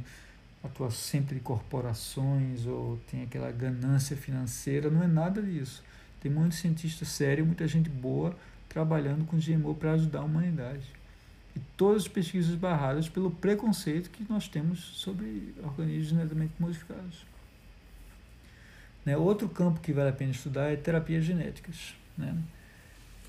atuam 0.63 0.91
sempre 0.91 1.35
de 1.35 1.41
corporações 1.41 2.67
ou 2.67 2.97
tem 3.11 3.25
aquela 3.25 3.51
ganância 3.51 4.17
financeira, 4.17 4.89
não 4.89 5.03
é 5.03 5.09
nada 5.09 5.43
disso. 5.43 5.83
Tem 6.21 6.31
muitos 6.31 6.59
cientistas 6.59 7.09
sérios, 7.09 7.47
muita 7.47 7.67
gente 7.67 7.89
boa 7.89 8.37
trabalhando 8.69 9.25
com 9.27 9.37
GMO 9.37 9.75
para 9.75 9.93
ajudar 9.93 10.21
a 10.21 10.25
humanidade 10.25 10.87
e 11.55 11.61
todas 11.77 12.03
as 12.03 12.09
pesquisas 12.09 12.55
barradas 12.55 13.09
pelo 13.09 13.31
preconceito 13.31 14.09
que 14.09 14.25
nós 14.31 14.49
temos 14.49 14.81
sobre 14.81 15.55
organismos 15.63 16.09
geneticamente 16.09 16.53
modificados. 16.59 17.27
Né? 19.05 19.17
Outro 19.17 19.49
campo 19.49 19.81
que 19.81 19.93
vale 19.93 20.11
a 20.11 20.13
pena 20.13 20.31
estudar 20.31 20.73
é 20.73 20.77
terapias 20.77 21.25
genéticas. 21.25 21.95
Né? 22.17 22.35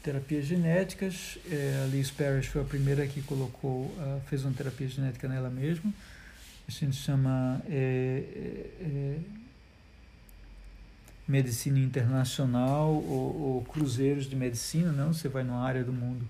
Terapias 0.04 0.46
genéticas, 0.46 1.38
é, 1.50 1.82
a 1.82 1.88
Liz 1.88 2.12
Parrish 2.12 2.48
foi 2.48 2.62
a 2.62 2.66
primeira 2.66 3.08
que 3.08 3.22
colocou, 3.22 3.86
uh, 3.86 4.22
fez 4.28 4.44
uma 4.44 4.54
terapia 4.54 4.86
genética 4.86 5.30
nela 5.30 5.50
mesma. 5.50 5.94
A 6.68 6.72
gente 6.72 6.98
chama 6.98 7.62
é, 7.70 8.24
é, 8.36 8.84
é 8.84 9.20
medicina 11.26 11.80
internacional 11.80 12.94
ou, 12.94 13.42
ou, 13.42 13.62
cruzeiros 13.64 14.26
de 14.26 14.36
medicina, 14.36 14.92
não? 14.92 15.14
Você 15.14 15.30
vai 15.30 15.42
numa 15.42 15.62
área 15.62 15.86
do 15.86 15.94
mundo 15.94 16.28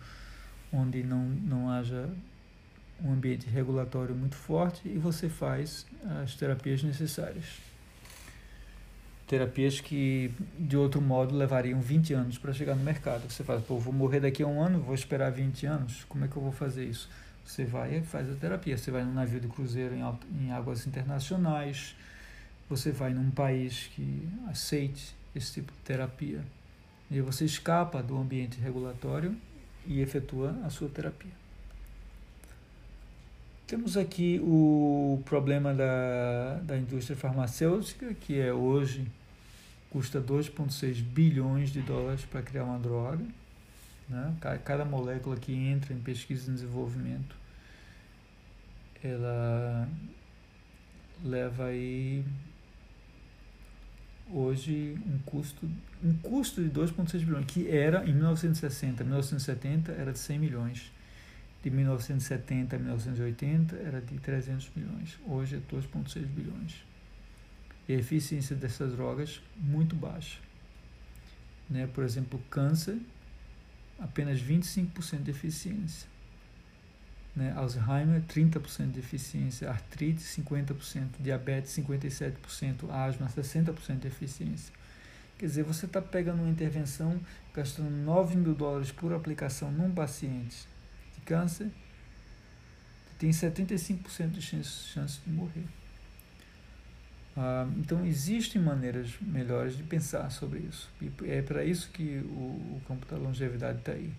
onde 0.71 1.03
não, 1.03 1.23
não 1.25 1.71
haja 1.71 2.07
um 3.03 3.11
ambiente 3.11 3.49
regulatório 3.49 4.13
muito 4.13 4.35
forte 4.35 4.87
e 4.87 4.99
você 4.99 5.27
faz 5.27 5.87
as 6.23 6.35
terapias 6.35 6.83
necessárias. 6.83 7.72
Terapias 9.33 9.81
que 9.81 10.31
de 10.59 10.77
outro 10.77 11.01
modo 11.01 11.35
levariam 11.35 11.81
20 11.81 12.13
anos 12.13 12.37
para 12.37 12.53
chegar 12.53 12.75
no 12.75 12.83
mercado. 12.83 13.27
Você 13.27 13.43
fala, 13.43 13.59
pô, 13.59 13.79
vou 13.79 13.91
morrer 13.91 14.19
daqui 14.19 14.43
a 14.43 14.47
um 14.47 14.61
ano, 14.61 14.79
vou 14.79 14.93
esperar 14.93 15.31
20 15.31 15.65
anos, 15.65 16.05
como 16.07 16.23
é 16.23 16.27
que 16.27 16.35
eu 16.35 16.41
vou 16.43 16.51
fazer 16.51 16.85
isso? 16.85 17.09
Você 17.43 17.65
vai 17.65 17.97
e 17.97 18.01
faz 18.03 18.29
a 18.29 18.35
terapia, 18.35 18.77
você 18.77 18.91
vai 18.91 19.03
num 19.03 19.13
navio 19.13 19.39
de 19.39 19.47
cruzeiro 19.47 19.95
em, 19.95 20.03
em 20.39 20.51
águas 20.51 20.85
internacionais, 20.85 21.95
você 22.69 22.91
vai 22.91 23.11
num 23.11 23.31
país 23.31 23.89
que 23.95 24.29
aceite 24.47 25.15
esse 25.35 25.53
tipo 25.53 25.71
de 25.71 25.79
terapia. 25.79 26.41
E 27.09 27.19
você 27.19 27.43
escapa 27.43 28.03
do 28.03 28.15
ambiente 28.15 28.59
regulatório 28.59 29.35
e 29.87 29.99
efetua 29.99 30.55
a 30.63 30.69
sua 30.69 30.89
terapia. 30.89 31.31
Temos 33.65 33.97
aqui 33.97 34.39
o 34.43 35.19
problema 35.25 35.73
da, 35.73 36.59
da 36.61 36.77
indústria 36.77 37.17
farmacêutica, 37.17 38.13
que 38.13 38.39
é 38.39 38.53
hoje 38.53 39.07
custa 39.93 40.19
2,6 40.19 41.03
bilhões 41.03 41.69
de 41.69 41.79
dólares 41.81 42.25
para 42.25 42.41
criar 42.41 42.63
uma 42.63 42.79
droga. 42.79 43.23
Né? 44.09 44.35
Cada 44.65 44.83
molécula 44.83 45.37
que 45.37 45.53
entra 45.53 45.93
em 45.93 45.99
pesquisa 45.99 46.49
e 46.49 46.53
desenvolvimento, 46.55 47.35
ela 49.03 49.87
leva 51.23 51.65
aí 51.65 52.25
hoje 54.31 54.97
um 55.05 55.19
custo 55.19 55.69
um 56.03 56.13
custo 56.17 56.61
de 56.61 56.69
2,6 56.69 57.19
bilhões, 57.19 57.45
que 57.45 57.69
era 57.69 58.03
em 58.03 58.13
1960, 58.13 59.03
1970 59.03 59.91
era 59.93 60.11
de 60.11 60.19
100 60.19 60.39
milhões. 60.39 60.91
De 61.63 61.69
1970 61.69 62.75
a 62.75 62.79
1980 62.79 63.75
era 63.77 64.01
de 64.01 64.17
300 64.17 64.69
milhões. 64.75 65.17
Hoje 65.25 65.55
é 65.55 65.59
2,6 65.73 66.25
bilhões. 66.25 66.83
E 67.87 67.93
a 67.93 67.97
eficiência 67.97 68.55
dessas 68.55 68.93
drogas 68.93 69.41
muito 69.57 69.95
baixa. 69.95 70.39
Né? 71.69 71.87
Por 71.87 72.03
exemplo, 72.03 72.41
câncer, 72.49 72.97
apenas 73.99 74.39
25% 74.41 75.23
de 75.23 75.31
eficiência. 75.31 76.07
Né? 77.35 77.51
Alzheimer, 77.55 78.21
30% 78.21 78.91
de 78.91 78.99
eficiência, 78.99 79.69
artrite, 79.69 80.21
50%, 80.21 81.07
diabetes, 81.19 81.75
57%, 81.75 82.89
asma, 82.91 83.27
60% 83.27 83.99
de 83.99 84.07
eficiência. 84.07 84.73
Quer 85.37 85.47
dizer, 85.47 85.63
você 85.63 85.85
está 85.85 86.01
pegando 86.01 86.41
uma 86.41 86.49
intervenção, 86.49 87.19
gastando 87.53 87.89
9 87.89 88.35
mil 88.37 88.53
dólares 88.53 88.91
por 88.91 89.13
aplicação 89.13 89.71
num 89.71 89.91
paciente 89.91 90.67
de 91.15 91.21
câncer, 91.21 91.69
tem 93.17 93.31
75% 93.31 94.29
de 94.29 94.41
chance, 94.41 94.69
chance 94.93 95.19
de 95.25 95.31
morrer. 95.31 95.65
Ah, 97.35 97.67
então, 97.77 98.05
existem 98.05 98.61
maneiras 98.61 99.09
melhores 99.21 99.75
de 99.75 99.83
pensar 99.83 100.29
sobre 100.29 100.59
isso. 100.59 100.89
E 101.01 101.11
é 101.29 101.41
para 101.41 101.63
isso 101.63 101.89
que 101.91 102.17
o, 102.25 102.77
o 102.77 102.81
campo 102.87 103.05
da 103.05 103.17
longevidade 103.17 103.79
está 103.79 103.91
aí 103.93 104.11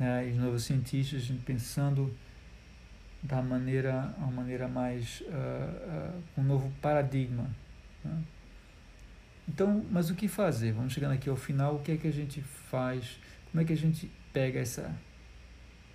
né, 0.00 0.30
os 0.32 0.38
novos 0.38 0.64
cientistas 0.64 1.30
pensando 1.44 2.12
da 3.22 3.42
maneira, 3.42 4.14
uma 4.16 4.30
maneira 4.30 4.66
mais, 4.66 5.20
uh, 5.20 6.14
uh, 6.38 6.40
um 6.40 6.42
novo 6.42 6.72
paradigma. 6.80 7.50
Né? 8.02 8.22
Então, 9.46 9.84
mas 9.90 10.08
o 10.08 10.14
que 10.14 10.26
fazer? 10.26 10.72
Vamos 10.72 10.94
chegando 10.94 11.12
aqui 11.12 11.28
ao 11.28 11.36
final, 11.36 11.76
o 11.76 11.80
que 11.80 11.92
é 11.92 11.96
que 11.98 12.08
a 12.08 12.12
gente 12.12 12.40
faz? 12.40 13.18
Como 13.50 13.60
é 13.60 13.64
que 13.64 13.74
a 13.74 13.76
gente 13.76 14.10
pega 14.32 14.60
essa 14.60 14.90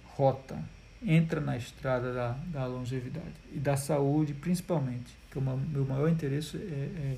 rota, 0.04 0.62
entra 1.02 1.42
na 1.42 1.58
estrada 1.58 2.14
da, 2.14 2.32
da 2.48 2.68
longevidade 2.68 3.34
e 3.52 3.58
da 3.58 3.76
saúde, 3.76 4.34
principalmente, 4.36 5.18
que 5.36 5.40
o 5.40 5.42
meu 5.42 5.86
maior 5.86 6.10
interesse 6.10 6.56
é, 6.56 6.60
é, 6.60 7.18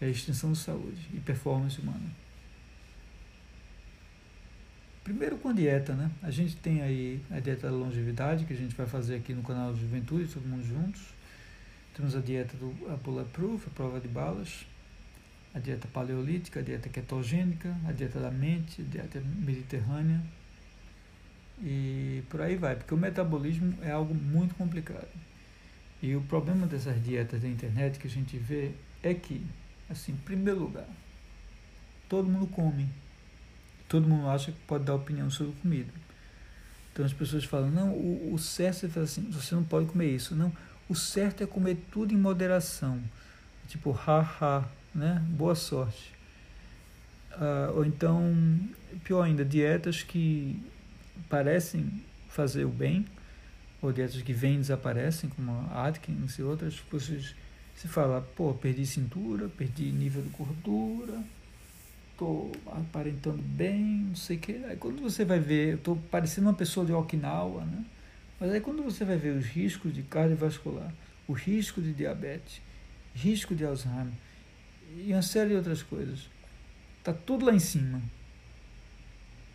é 0.00 0.06
a 0.06 0.08
extensão 0.08 0.52
de 0.52 0.58
saúde 0.58 1.08
e 1.14 1.20
performance 1.20 1.80
humana. 1.80 2.10
Primeiro 5.04 5.38
com 5.38 5.54
dieta, 5.54 5.94
né? 5.94 6.10
A 6.20 6.32
gente 6.32 6.56
tem 6.56 6.82
aí 6.82 7.22
a 7.30 7.38
dieta 7.38 7.70
da 7.70 7.76
longevidade, 7.76 8.44
que 8.44 8.52
a 8.52 8.56
gente 8.56 8.74
vai 8.74 8.86
fazer 8.86 9.14
aqui 9.14 9.32
no 9.32 9.42
canal 9.42 9.72
de 9.72 9.80
Juventude, 9.80 10.32
todo 10.32 10.44
mundo 10.44 10.66
juntos. 10.66 11.00
Temos 11.94 12.16
a 12.16 12.20
dieta 12.20 12.56
do 12.56 12.74
a 12.92 12.96
Bulletproof, 12.96 13.68
a 13.68 13.70
prova 13.70 14.00
de 14.00 14.08
balas, 14.08 14.66
a 15.54 15.60
dieta 15.60 15.86
paleolítica, 15.92 16.58
a 16.58 16.62
dieta 16.62 16.88
ketogênica, 16.88 17.76
a 17.86 17.92
dieta 17.92 18.18
da 18.18 18.32
mente, 18.32 18.82
a 18.82 18.84
dieta 18.84 19.20
mediterrânea. 19.20 20.20
E 21.62 22.24
por 22.28 22.40
aí 22.40 22.56
vai, 22.56 22.74
porque 22.74 22.92
o 22.92 22.98
metabolismo 22.98 23.78
é 23.82 23.92
algo 23.92 24.12
muito 24.12 24.56
complicado. 24.56 25.25
E 26.06 26.16
o 26.16 26.20
problema 26.22 26.66
dessas 26.66 27.02
dietas 27.02 27.42
da 27.42 27.48
internet 27.48 27.98
que 27.98 28.06
a 28.06 28.10
gente 28.10 28.36
vê 28.36 28.72
é 29.02 29.12
que, 29.12 29.44
assim, 29.90 30.12
em 30.12 30.16
primeiro 30.16 30.60
lugar, 30.60 30.88
todo 32.08 32.28
mundo 32.28 32.46
come 32.46 32.88
todo 33.88 34.08
mundo 34.08 34.28
acha 34.28 34.52
que 34.52 34.58
pode 34.66 34.84
dar 34.84 34.94
opinião 34.94 35.30
sobre 35.30 35.54
comida. 35.62 35.92
Então 36.92 37.04
as 37.04 37.12
pessoas 37.12 37.44
falam, 37.44 37.70
não, 37.70 37.90
o, 37.90 38.32
o 38.34 38.38
certo 38.38 38.98
é 38.98 39.02
assim, 39.02 39.22
você 39.30 39.54
não 39.54 39.64
pode 39.64 39.86
comer 39.86 40.14
isso. 40.14 40.34
Não, 40.34 40.52
o 40.88 40.94
certo 40.94 41.42
é 41.42 41.46
comer 41.46 41.76
tudo 41.90 42.14
em 42.14 42.16
moderação. 42.16 43.00
Tipo, 43.68 43.92
ha, 44.06 44.64
né? 44.94 45.22
Boa 45.28 45.54
sorte. 45.54 46.12
Ah, 47.32 47.72
ou 47.74 47.84
então, 47.84 48.34
pior 49.04 49.22
ainda, 49.22 49.44
dietas 49.44 50.02
que 50.02 50.60
parecem 51.28 52.02
fazer 52.28 52.64
o 52.64 52.70
bem, 52.70 53.06
dietas 53.92 54.20
que 54.22 54.32
vêm 54.32 54.54
e 54.54 54.58
desaparecem, 54.58 55.30
como 55.30 55.52
a 55.70 55.86
Atkins 55.86 56.38
e 56.38 56.42
outras, 56.42 56.80
vocês 56.90 57.34
se 57.74 57.88
fala, 57.88 58.22
pô, 58.34 58.54
perdi 58.54 58.86
cintura, 58.86 59.48
perdi 59.48 59.92
nível 59.92 60.22
de 60.22 60.30
gordura, 60.30 61.22
tô 62.16 62.50
aparentando 62.66 63.42
bem, 63.42 64.06
não 64.08 64.16
sei 64.16 64.36
o 64.36 64.40
que. 64.40 64.64
Aí 64.64 64.76
quando 64.76 65.02
você 65.02 65.24
vai 65.24 65.38
ver, 65.38 65.74
eu 65.74 65.78
tô 65.78 65.96
parecendo 66.10 66.48
uma 66.48 66.54
pessoa 66.54 66.86
de 66.86 66.92
Okinawa, 66.92 67.64
né? 67.64 67.84
Mas 68.40 68.50
aí 68.52 68.60
quando 68.60 68.82
você 68.82 69.04
vai 69.04 69.16
ver 69.16 69.36
os 69.36 69.44
riscos 69.44 69.94
de 69.94 70.02
cardiovascular, 70.02 70.92
o 71.28 71.32
risco 71.32 71.80
de 71.82 71.92
diabetes, 71.92 72.60
risco 73.14 73.54
de 73.54 73.64
Alzheimer 73.64 74.12
e 74.96 75.12
uma 75.12 75.22
série 75.22 75.50
de 75.50 75.56
outras 75.56 75.82
coisas, 75.82 76.30
tá 77.02 77.12
tudo 77.12 77.44
lá 77.44 77.54
em 77.54 77.58
cima. 77.58 78.00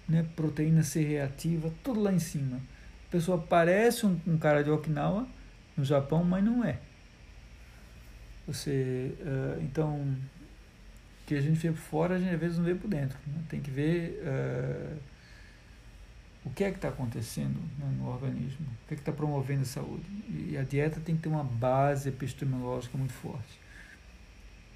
Né? 0.08 0.26
Proteína 0.36 0.84
C 0.84 1.02
reativa, 1.02 1.74
tudo 1.84 2.02
lá 2.02 2.12
em 2.12 2.20
cima. 2.20 2.60
Pessoa 3.12 3.38
parece 3.38 4.06
um, 4.06 4.20
um 4.26 4.38
cara 4.38 4.64
de 4.64 4.72
Okinawa 4.72 5.28
no 5.76 5.84
Japão, 5.84 6.24
mas 6.24 6.42
não 6.44 6.64
é. 6.64 6.80
Você, 8.48 9.14
uh, 9.20 9.62
então, 9.62 10.18
que 11.28 11.36
a 11.36 11.42
gente 11.42 11.60
vê 11.60 11.70
por 11.72 11.78
fora, 11.78 12.16
a 12.16 12.20
gente 12.20 12.34
às 12.34 12.40
vezes 12.40 12.58
não 12.58 12.64
vê 12.64 12.74
por 12.74 12.90
dentro. 12.90 13.18
Né? 13.28 13.44
Tem 13.50 13.60
que 13.60 13.70
ver 13.70 14.22
uh, 14.24 14.98
o 16.46 16.50
que 16.52 16.64
é 16.64 16.72
que 16.72 16.78
está 16.78 16.88
acontecendo 16.88 17.60
né, 17.78 17.94
no 17.98 18.08
organismo, 18.08 18.66
o 18.66 18.88
que 18.88 18.94
é 18.94 18.96
que 18.96 19.02
está 19.02 19.12
promovendo 19.12 19.64
a 19.64 19.66
saúde. 19.66 20.06
E 20.30 20.58
a 20.58 20.64
dieta 20.64 21.02
tem 21.02 21.16
que 21.18 21.24
ter 21.24 21.30
uma 21.30 21.44
base 21.44 22.08
epistemológica 22.08 22.98
muito 22.98 23.14
forte. 23.14 23.60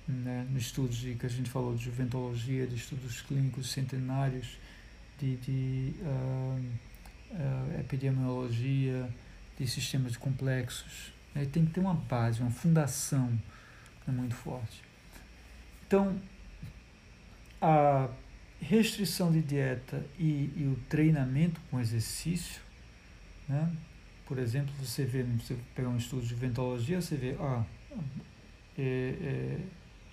Né? 0.07 0.45
Nos 0.51 0.63
estudos 0.63 0.97
de, 0.97 1.15
que 1.15 1.25
a 1.25 1.29
gente 1.29 1.49
falou 1.49 1.73
de 1.73 1.85
juventologia, 1.85 2.67
de 2.67 2.75
estudos 2.75 3.21
clínicos 3.21 3.71
centenários, 3.71 4.59
de, 5.17 5.37
de 5.37 5.95
uh, 6.01 6.63
uh, 7.31 7.79
epidemiologia, 7.79 9.09
de 9.57 9.67
sistemas 9.67 10.17
complexos. 10.17 11.13
Né? 11.33 11.45
Tem 11.45 11.65
que 11.65 11.71
ter 11.71 11.79
uma 11.79 11.93
base, 11.93 12.41
uma 12.41 12.51
fundação 12.51 13.29
né, 14.05 14.13
muito 14.13 14.35
forte. 14.35 14.83
Então, 15.87 16.19
a 17.61 18.09
restrição 18.59 19.31
de 19.31 19.41
dieta 19.41 20.05
e, 20.17 20.51
e 20.55 20.71
o 20.71 20.79
treinamento 20.89 21.61
com 21.69 21.79
exercício, 21.79 22.61
né? 23.47 23.71
por 24.25 24.39
exemplo, 24.39 24.73
você 24.79 25.05
vê, 25.05 25.23
você 25.23 25.55
pegar 25.75 25.89
um 25.89 25.97
estudo 25.97 26.25
de 26.25 26.33
ventologia, 26.33 26.99
você 26.99 27.15
vê, 27.15 27.35
ah, 27.39 27.63
é, 28.77 28.81
é, 28.83 29.59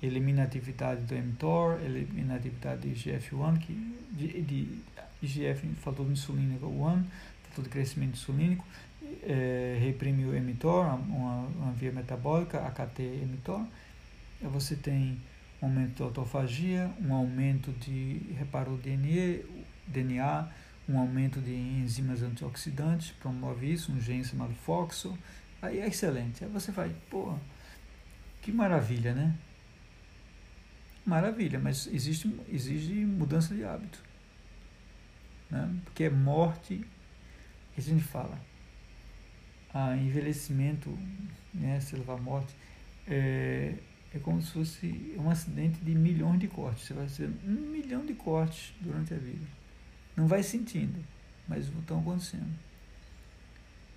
elimina 0.07 0.43
a 0.43 0.45
atividade 0.45 1.03
do 1.03 1.15
mTOR, 1.15 1.81
elimina 1.81 2.35
a 2.35 2.37
atividade 2.37 2.89
de 2.89 3.11
IGF-1, 3.11 3.59
que, 3.59 3.97
de, 4.13 4.43
de 4.43 4.81
IGF, 5.23 5.67
fator 5.77 6.11
insulínico 6.11 6.67
1, 6.67 7.05
fator 7.49 7.65
de 7.65 7.71
crescimento 7.71 8.15
insulínico, 8.15 8.65
é, 9.23 9.79
reprime 9.81 10.25
o 10.25 10.41
mTOR, 10.41 10.95
uma, 10.95 11.47
uma 11.47 11.73
via 11.73 11.93
metabólica, 11.93 12.61
AKT-mTOR, 12.67 13.67
você 14.43 14.75
tem 14.75 15.21
um 15.61 15.67
aumento 15.67 15.99
da 15.99 16.05
autofagia, 16.05 16.91
um 17.01 17.15
aumento 17.15 17.71
de 17.73 18.21
reparo 18.37 18.73
do 18.73 18.79
DNA, 18.79 19.45
DNA, 19.87 20.49
um 20.89 20.99
aumento 20.99 21.41
de 21.41 21.55
enzimas 21.55 22.23
antioxidantes, 22.23 23.13
promove 23.13 23.73
isso, 23.73 23.93
um 23.93 24.01
gene 24.01 24.25
chamado 24.25 24.53
FOXO, 24.55 25.17
aí 25.61 25.79
é 25.79 25.87
excelente. 25.87 26.45
Aí 26.45 26.51
você 26.51 26.73
vai, 26.73 26.93
pô, 27.09 27.35
que 28.41 28.51
maravilha, 28.51 29.15
né? 29.15 29.35
Maravilha, 31.07 31.59
mas 31.59 31.87
existe, 31.87 32.35
exige 32.49 32.95
mudança 32.95 33.55
de 33.55 33.65
hábito. 33.65 34.03
Né? 35.53 35.71
Porque 35.85 36.05
é 36.05 36.11
morte, 36.11 36.83
que 37.75 37.81
a 37.81 37.83
gente 37.83 38.03
fala, 38.03 38.39
a 39.73 39.95
envelhecimento, 39.97 40.99
né, 41.53 41.79
se 41.79 41.95
levar 41.95 42.15
à 42.15 42.17
morte, 42.17 42.55
é, 43.07 43.75
é 44.15 44.19
como 44.19 44.41
se 44.41 44.51
fosse 44.51 45.15
um 45.19 45.29
acidente 45.29 45.79
de 45.81 45.95
milhões 45.95 46.41
de 46.41 46.49
cortes. 46.49 46.87
Você 46.87 46.95
vai 46.95 47.07
fazer 47.07 47.31
um 47.47 47.71
milhão 47.71 48.05
de 48.05 48.15
cortes 48.15 48.73
durante 48.81 49.13
a 49.13 49.19
vida. 49.19 49.47
Não 50.17 50.27
vai 50.27 50.43
sentindo, 50.43 51.05
mas 51.47 51.69
estão 51.69 52.01
acontecendo. 52.01 52.53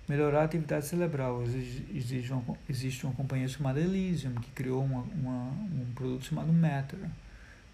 Melhorar 0.06 0.42
a 0.42 0.44
atividade 0.44 0.86
cerebral. 0.86 1.42
Existe 1.42 2.32
uma, 2.32 2.56
existe 2.68 3.06
uma 3.06 3.14
companhia 3.14 3.48
chamada 3.48 3.80
Elysium 3.80 4.34
que 4.34 4.50
criou 4.52 4.84
uma, 4.84 5.02
uma, 5.02 5.50
um 5.50 5.92
produto 5.94 6.24
chamado 6.24 6.52
Matter. 6.52 7.00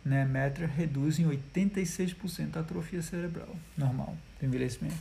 Né? 0.04 0.24
Matter 0.24 0.68
reduz 0.68 1.18
em 1.18 1.24
86% 1.24 2.56
a 2.56 2.60
atrofia 2.60 3.02
cerebral 3.02 3.54
normal 3.76 4.16
do 4.40 4.46
envelhecimento. 4.46 4.96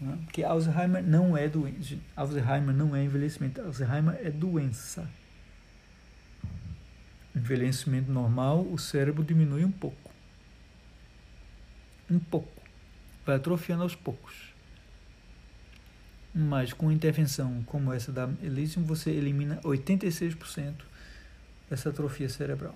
Né? 0.00 0.18
Porque 0.24 0.42
Alzheimer 0.42 1.02
não 1.02 1.36
é 1.36 1.48
doença. 1.48 1.96
Alzheimer 2.16 2.74
não 2.74 2.94
é 2.94 3.04
envelhecimento. 3.04 3.60
Alzheimer 3.60 4.18
é 4.22 4.30
doença. 4.30 5.08
Envelhecimento 7.34 8.10
normal, 8.10 8.62
o 8.62 8.78
cérebro 8.78 9.24
diminui 9.24 9.64
um 9.64 9.72
pouco. 9.72 10.10
Um 12.10 12.18
pouco. 12.18 12.62
Vai 13.26 13.36
atrofiando 13.36 13.82
aos 13.82 13.94
poucos. 13.94 14.54
Mas 16.34 16.72
com 16.72 16.90
intervenção 16.90 17.62
como 17.64 17.92
essa 17.92 18.12
da 18.12 18.28
Elysium, 18.42 18.82
você 18.82 19.10
elimina 19.10 19.60
86% 19.62 20.74
dessa 21.70 21.90
atrofia 21.90 22.28
cerebral. 22.28 22.74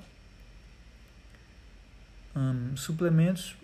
Um, 2.39 2.76
suplementos, 2.76 3.57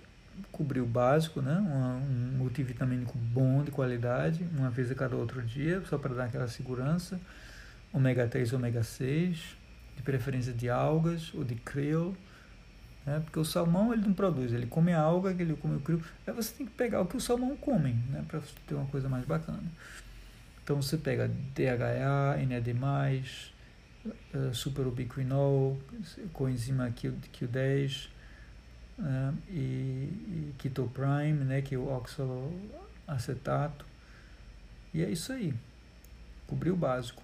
cobrir 0.51 0.81
o 0.81 0.87
básico, 0.87 1.41
né? 1.41 1.57
Um, 1.57 2.35
um 2.35 2.39
multivitamínico 2.39 3.17
bom, 3.17 3.63
de 3.63 3.71
qualidade, 3.71 4.45
uma 4.57 4.71
vez 4.71 4.91
a 4.91 4.95
cada 4.95 5.15
outro 5.17 5.43
dia, 5.43 5.83
só 5.89 5.97
para 5.99 6.15
dar 6.15 6.25
aquela 6.25 6.49
segurança. 6.49 7.21
Ômega 7.93 8.27
3, 8.27 8.53
ômega 8.53 8.83
6, 8.83 9.39
de 9.97 10.03
preferência 10.03 10.53
de 10.53 10.69
algas 10.69 11.33
ou 11.35 11.45
de 11.45 11.55
krill 11.55 12.17
né? 13.07 13.21
Porque 13.21 13.39
o 13.39 13.45
salmão 13.45 13.93
ele 13.93 14.03
não 14.03 14.15
produz, 14.15 14.53
ele 14.53 14.67
come 14.67 14.93
a 14.93 15.01
alga, 15.01 15.31
ele 15.31 15.55
come 15.55 15.77
o 15.77 15.81
crio. 15.81 16.03
Aí 16.27 16.33
você 16.33 16.55
tem 16.55 16.67
que 16.67 16.73
pegar 16.73 17.01
o 17.01 17.07
que 17.07 17.17
o 17.17 17.21
salmão 17.21 17.57
come, 17.57 17.93
né? 18.11 18.25
Para 18.27 18.41
ter 18.67 18.75
uma 18.75 18.87
coisa 18.87 19.09
mais 19.09 19.25
bacana. 19.25 19.63
Então 20.63 20.81
você 20.81 20.97
pega 20.97 21.29
DHA, 21.29 22.39
NAD+, 22.49 22.75
uh, 24.07 24.55
superubiquinol, 24.55 25.79
coenzima 26.33 26.91
Q, 26.91 27.13
Q10 27.33 28.09
uh, 28.99 29.35
e, 29.49 29.53
e 29.53 30.55
ketoprime, 30.59 31.45
né? 31.45 31.63
Que 31.63 31.75
é 31.75 31.79
o 31.79 31.89
oxaloacetato. 31.89 33.87
E 34.93 35.03
é 35.03 35.11
isso 35.11 35.33
aí. 35.33 35.55
Cobrir 36.47 36.71
o 36.71 36.77
básico. 36.77 37.23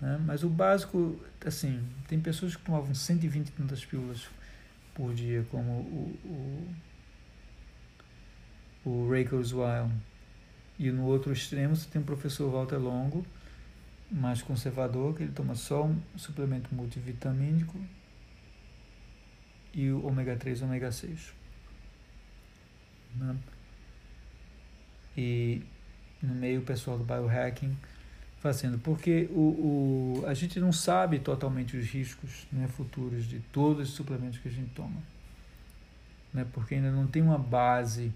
Né? 0.00 0.20
Mas 0.24 0.42
o 0.42 0.48
básico, 0.48 1.20
assim, 1.44 1.82
tem 2.08 2.20
pessoas 2.20 2.56
que 2.56 2.62
tomavam 2.62 2.94
120 2.94 3.48
e 3.48 3.52
tantas 3.52 3.84
pílulas 3.84 4.28
por 4.94 5.14
dia, 5.14 5.46
como 5.50 5.70
o, 5.72 6.74
o, 8.84 8.90
o 8.90 9.10
Ray 9.10 9.24
Kurzweil. 9.24 9.90
E 10.78 10.90
no 10.90 11.04
outro 11.04 11.32
extremo 11.32 11.76
você 11.76 11.88
tem 11.90 12.00
o 12.00 12.04
professor 12.04 12.50
Walter 12.50 12.78
Longo, 12.78 13.26
mais 14.10 14.40
conservador, 14.40 15.14
que 15.14 15.22
ele 15.22 15.32
toma 15.32 15.54
só 15.54 15.84
um 15.84 16.00
suplemento 16.16 16.74
multivitamínico 16.74 17.78
e 19.74 19.90
o 19.90 20.06
ômega 20.06 20.36
3 20.36 20.60
e 20.60 20.64
ômega 20.64 20.92
6. 20.92 21.32
Né? 23.16 23.36
E 25.16 25.62
no 26.22 26.34
meio 26.34 26.60
o 26.60 26.64
pessoal 26.64 26.98
do 26.98 27.04
biohacking 27.04 27.76
fazendo, 28.40 28.78
porque 28.78 29.28
o, 29.32 30.20
o, 30.20 30.24
a 30.26 30.32
gente 30.32 30.58
não 30.58 30.72
sabe 30.72 31.18
totalmente 31.18 31.76
os 31.76 31.86
riscos 31.86 32.46
né, 32.50 32.66
futuros 32.68 33.26
de 33.26 33.38
todos 33.52 33.90
os 33.90 33.94
suplementos 33.94 34.38
que 34.38 34.48
a 34.48 34.50
gente 34.50 34.70
toma, 34.70 35.02
né, 36.32 36.46
porque 36.52 36.76
ainda 36.76 36.90
não 36.90 37.06
tem 37.06 37.20
uma 37.20 37.38
base 37.38 38.12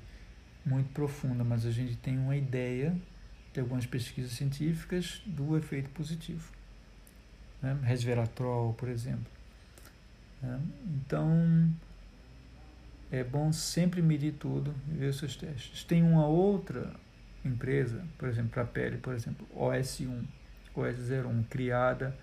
muito 0.65 0.89
profunda, 0.95 1.45
mas 1.45 1.67
a 1.67 1.71
gente 1.71 1.97
tem 1.97 2.19
uma 2.19 2.35
ideia 2.35 2.97
de 3.53 3.61
algumas 3.61 3.85
pesquisas 3.85 4.33
científicas 4.33 5.21
do 5.27 5.59
efeito 5.59 5.91
positivo, 5.91 6.51
né, 7.61 7.79
resveratrol, 7.83 8.73
por 8.73 8.89
exemplo. 8.89 9.34
Então, 10.95 11.69
é 13.11 13.25
bom 13.25 13.53
sempre 13.53 14.01
medir 14.01 14.35
tudo 14.35 14.73
e 14.89 14.97
ver 14.97 15.13
seus 15.13 15.35
testes. 15.35 15.83
Tem 15.83 16.03
uma 16.03 16.27
outra 16.27 16.95
empresa, 17.45 18.05
por 18.17 18.29
exemplo, 18.29 18.51
para 18.51 18.65
pele, 18.65 18.99
por 18.99 19.13
exemplo, 19.13 19.47
OS1, 19.57 20.25
OS01, 20.77 21.45
criada 21.49 22.17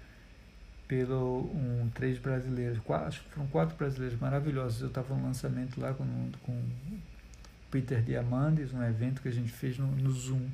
pelo 0.88 1.50
um, 1.54 1.90
três 1.94 2.18
brasileiros, 2.18 2.80
quatro, 2.80 3.08
acho 3.08 3.24
que 3.24 3.30
foram 3.30 3.48
quatro 3.48 3.76
brasileiros 3.78 4.20
maravilhosos. 4.20 4.82
Eu 4.82 4.88
estava 4.88 5.14
no 5.16 5.24
lançamento 5.24 5.80
lá 5.80 5.94
com, 5.94 6.06
com 6.44 6.64
Peter 7.70 8.02
Diamandis, 8.02 8.74
um 8.74 8.84
evento 8.84 9.22
que 9.22 9.28
a 9.28 9.32
gente 9.32 9.52
fez 9.52 9.78
no, 9.78 9.88
no 9.88 10.12
Zoom. 10.12 10.50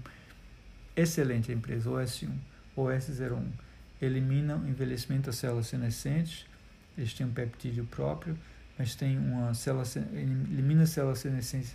Excelente 0.95 1.51
a 1.51 1.55
empresa, 1.55 1.89
OS1, 1.89 2.32
OS01. 2.76 3.47
Elimina 3.99 4.55
o 4.57 4.68
envelhecimento 4.68 5.28
das 5.28 5.38
células 5.38 5.68
senescentes, 5.68 6.45
eles 6.97 7.13
têm 7.13 7.25
um 7.25 7.31
peptídeo 7.31 7.85
próprio, 7.85 8.37
mas 8.77 8.95
tem 8.95 9.17
uma 9.17 9.53
célula, 9.53 9.83
elimina 10.13 10.83
a 10.83 10.87
célula 10.87 11.15
senescente 11.15 11.73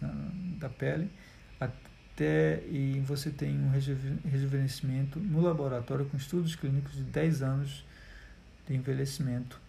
da 0.58 0.68
pele, 0.68 1.10
até 1.58 2.62
e 2.66 3.00
você 3.06 3.30
tem 3.30 3.58
um 3.58 3.70
rejuvenescimento 3.70 5.18
no 5.18 5.40
laboratório 5.40 6.06
com 6.06 6.16
estudos 6.16 6.54
clínicos 6.54 6.92
de 6.92 7.02
10 7.02 7.42
anos 7.42 7.84
de 8.66 8.74
envelhecimento 8.74 9.60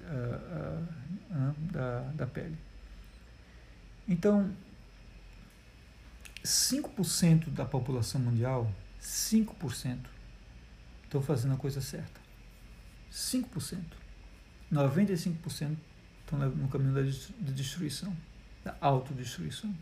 uh, 0.00 0.82
uh, 1.30 1.54
da, 1.72 2.00
da 2.14 2.26
pele. 2.26 2.56
Então, 4.08 4.52
5% 6.44 7.50
da 7.50 7.64
população 7.64 8.20
mundial, 8.20 8.70
5%, 9.00 9.98
estão 11.04 11.22
fazendo 11.22 11.54
a 11.54 11.56
coisa 11.56 11.80
certa. 11.80 12.19
5%. 13.10 13.78
95% 14.72 15.76
estão 16.20 16.38
no 16.38 16.68
caminho 16.68 16.94
da 16.94 17.02
destruição, 17.52 18.16
da 18.64 18.76
autodestruição. 18.80 19.74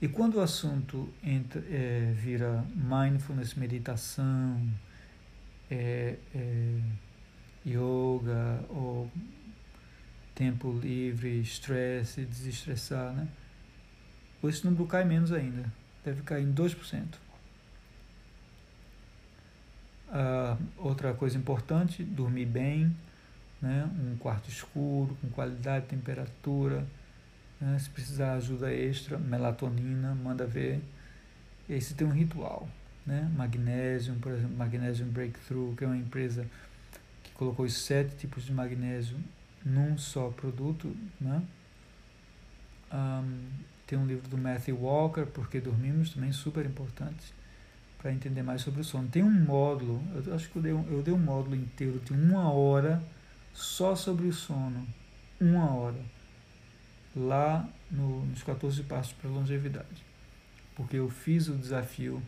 E 0.00 0.08
quando 0.08 0.36
o 0.36 0.40
assunto 0.40 1.12
entra, 1.22 1.62
é, 1.68 2.12
vira 2.16 2.64
mindfulness, 2.74 3.54
meditação, 3.54 4.62
é, 5.70 6.16
é, 6.34 6.80
yoga 7.66 8.64
ou 8.68 9.10
tempo 10.34 10.72
livre, 10.72 11.40
estresse, 11.40 12.24
desestressar, 12.24 13.12
né? 13.12 13.28
esse 14.44 14.64
número 14.64 14.86
cai 14.86 15.04
menos 15.04 15.32
ainda, 15.32 15.64
deve 16.04 16.22
cair 16.22 16.44
em 16.44 16.54
2%. 16.54 17.04
Ah, 20.10 20.47
outra 20.76 21.12
coisa 21.14 21.36
importante, 21.36 22.02
dormir 22.02 22.46
bem, 22.46 22.94
né? 23.60 23.88
um 23.98 24.16
quarto 24.16 24.48
escuro, 24.48 25.16
com 25.20 25.28
qualidade, 25.30 25.86
temperatura, 25.86 26.86
né? 27.60 27.78
Se 27.78 27.90
precisar 27.90 28.34
ajuda 28.34 28.72
extra, 28.72 29.18
melatonina, 29.18 30.14
manda 30.14 30.46
ver. 30.46 30.80
E 31.68 31.80
você 31.80 31.94
tem 31.94 32.06
um 32.06 32.12
ritual. 32.12 32.68
Né? 33.04 33.30
Magnésio, 33.36 34.14
por 34.16 34.32
exemplo, 34.32 34.56
Magnesium 34.56 35.08
Breakthrough, 35.08 35.74
que 35.74 35.84
é 35.84 35.86
uma 35.86 35.96
empresa 35.96 36.46
que 37.22 37.30
colocou 37.32 37.64
os 37.64 37.74
sete 37.74 38.16
tipos 38.16 38.44
de 38.44 38.52
magnésio 38.52 39.16
num 39.64 39.96
só 39.96 40.28
produto. 40.28 40.94
Né? 41.20 41.42
Um, 42.92 43.48
tem 43.86 43.98
um 43.98 44.06
livro 44.06 44.28
do 44.28 44.36
Matthew 44.36 44.76
Walker, 44.76 45.26
Porque 45.26 45.60
Dormimos, 45.60 46.12
também 46.12 46.32
super 46.32 46.64
importante 46.64 47.37
para 47.98 48.12
entender 48.12 48.42
mais 48.42 48.62
sobre 48.62 48.80
o 48.80 48.84
sono. 48.84 49.08
Tem 49.08 49.22
um 49.22 49.30
módulo, 49.30 50.02
eu 50.24 50.34
acho 50.34 50.48
que 50.48 50.56
eu 50.56 50.62
dei, 50.62 50.72
um, 50.72 50.86
eu 50.90 51.02
dei 51.02 51.12
um 51.12 51.18
módulo 51.18 51.56
inteiro 51.56 52.00
de 52.00 52.12
uma 52.12 52.50
hora 52.50 53.02
só 53.52 53.94
sobre 53.94 54.26
o 54.26 54.32
sono. 54.32 54.86
Uma 55.40 55.74
hora 55.74 56.00
lá 57.14 57.68
no, 57.90 58.24
nos 58.26 58.42
14 58.42 58.82
Passos 58.84 59.12
para 59.12 59.28
a 59.28 59.32
Longevidade, 59.32 60.04
porque 60.76 60.96
eu 60.96 61.08
fiz 61.08 61.48
o 61.48 61.54
desafio 61.54 62.22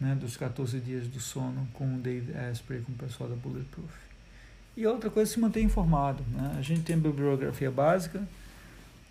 né, 0.00 0.14
dos 0.14 0.36
14 0.36 0.80
dias 0.80 1.06
do 1.06 1.20
sono 1.20 1.66
com 1.72 1.94
o 1.94 1.98
David 1.98 2.36
Asprey, 2.36 2.80
com 2.82 2.92
o 2.92 2.96
pessoal 2.96 3.28
da 3.30 3.36
Bulletproof. 3.36 3.92
E 4.76 4.86
outra 4.86 5.08
coisa 5.08 5.30
é 5.30 5.32
se 5.32 5.40
manter 5.40 5.62
informado. 5.62 6.22
Né? 6.30 6.54
A 6.58 6.62
gente 6.62 6.82
tem 6.82 6.98
bibliografia 6.98 7.70
básica 7.70 8.26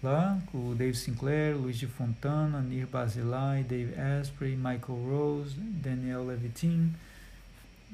lá, 0.06 0.40
com 0.52 0.70
o 0.70 0.76
Dave 0.76 0.96
Sinclair, 0.96 1.58
Luiz 1.58 1.78
de 1.78 1.88
Fontana, 1.88 2.62
Nir 2.62 2.88
Basilai, 2.88 3.64
Dave 3.64 3.94
Asprey, 4.00 4.56
Michael 4.56 5.04
Rose, 5.10 5.56
Daniel 5.58 6.24
Levitin, 6.26 6.94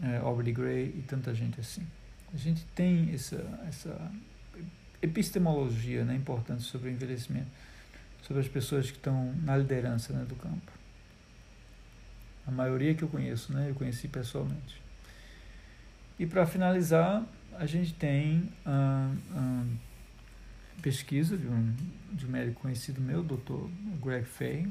é, 0.03 0.17
Aubrey 0.17 0.53
Gray 0.53 0.93
e 0.97 1.03
tanta 1.07 1.33
gente 1.33 1.59
assim. 1.59 1.87
A 2.33 2.37
gente 2.37 2.65
tem 2.75 3.13
essa, 3.13 3.43
essa 3.67 4.11
epistemologia 5.01 6.03
né, 6.03 6.15
importante 6.15 6.63
sobre 6.63 6.89
o 6.89 6.91
envelhecimento, 6.91 7.49
sobre 8.21 8.41
as 8.41 8.47
pessoas 8.47 8.91
que 8.91 8.97
estão 8.97 9.33
na 9.43 9.55
liderança 9.57 10.13
né, 10.13 10.25
do 10.25 10.35
campo. 10.35 10.71
A 12.45 12.51
maioria 12.51 12.93
que 12.93 13.03
eu 13.03 13.07
conheço, 13.07 13.53
né, 13.53 13.69
eu 13.69 13.75
conheci 13.75 14.07
pessoalmente. 14.07 14.81
E 16.19 16.25
para 16.25 16.45
finalizar, 16.45 17.23
a 17.57 17.65
gente 17.65 17.93
tem 17.93 18.49
a, 18.65 19.11
a 19.33 19.63
pesquisa 20.81 21.37
de 21.37 21.47
um, 21.47 21.75
de 22.11 22.25
um 22.25 22.29
médico 22.29 22.61
conhecido 22.61 22.99
meu, 22.99 23.23
Dr. 23.23 23.69
Greg 24.03 24.25
Fay. 24.25 24.67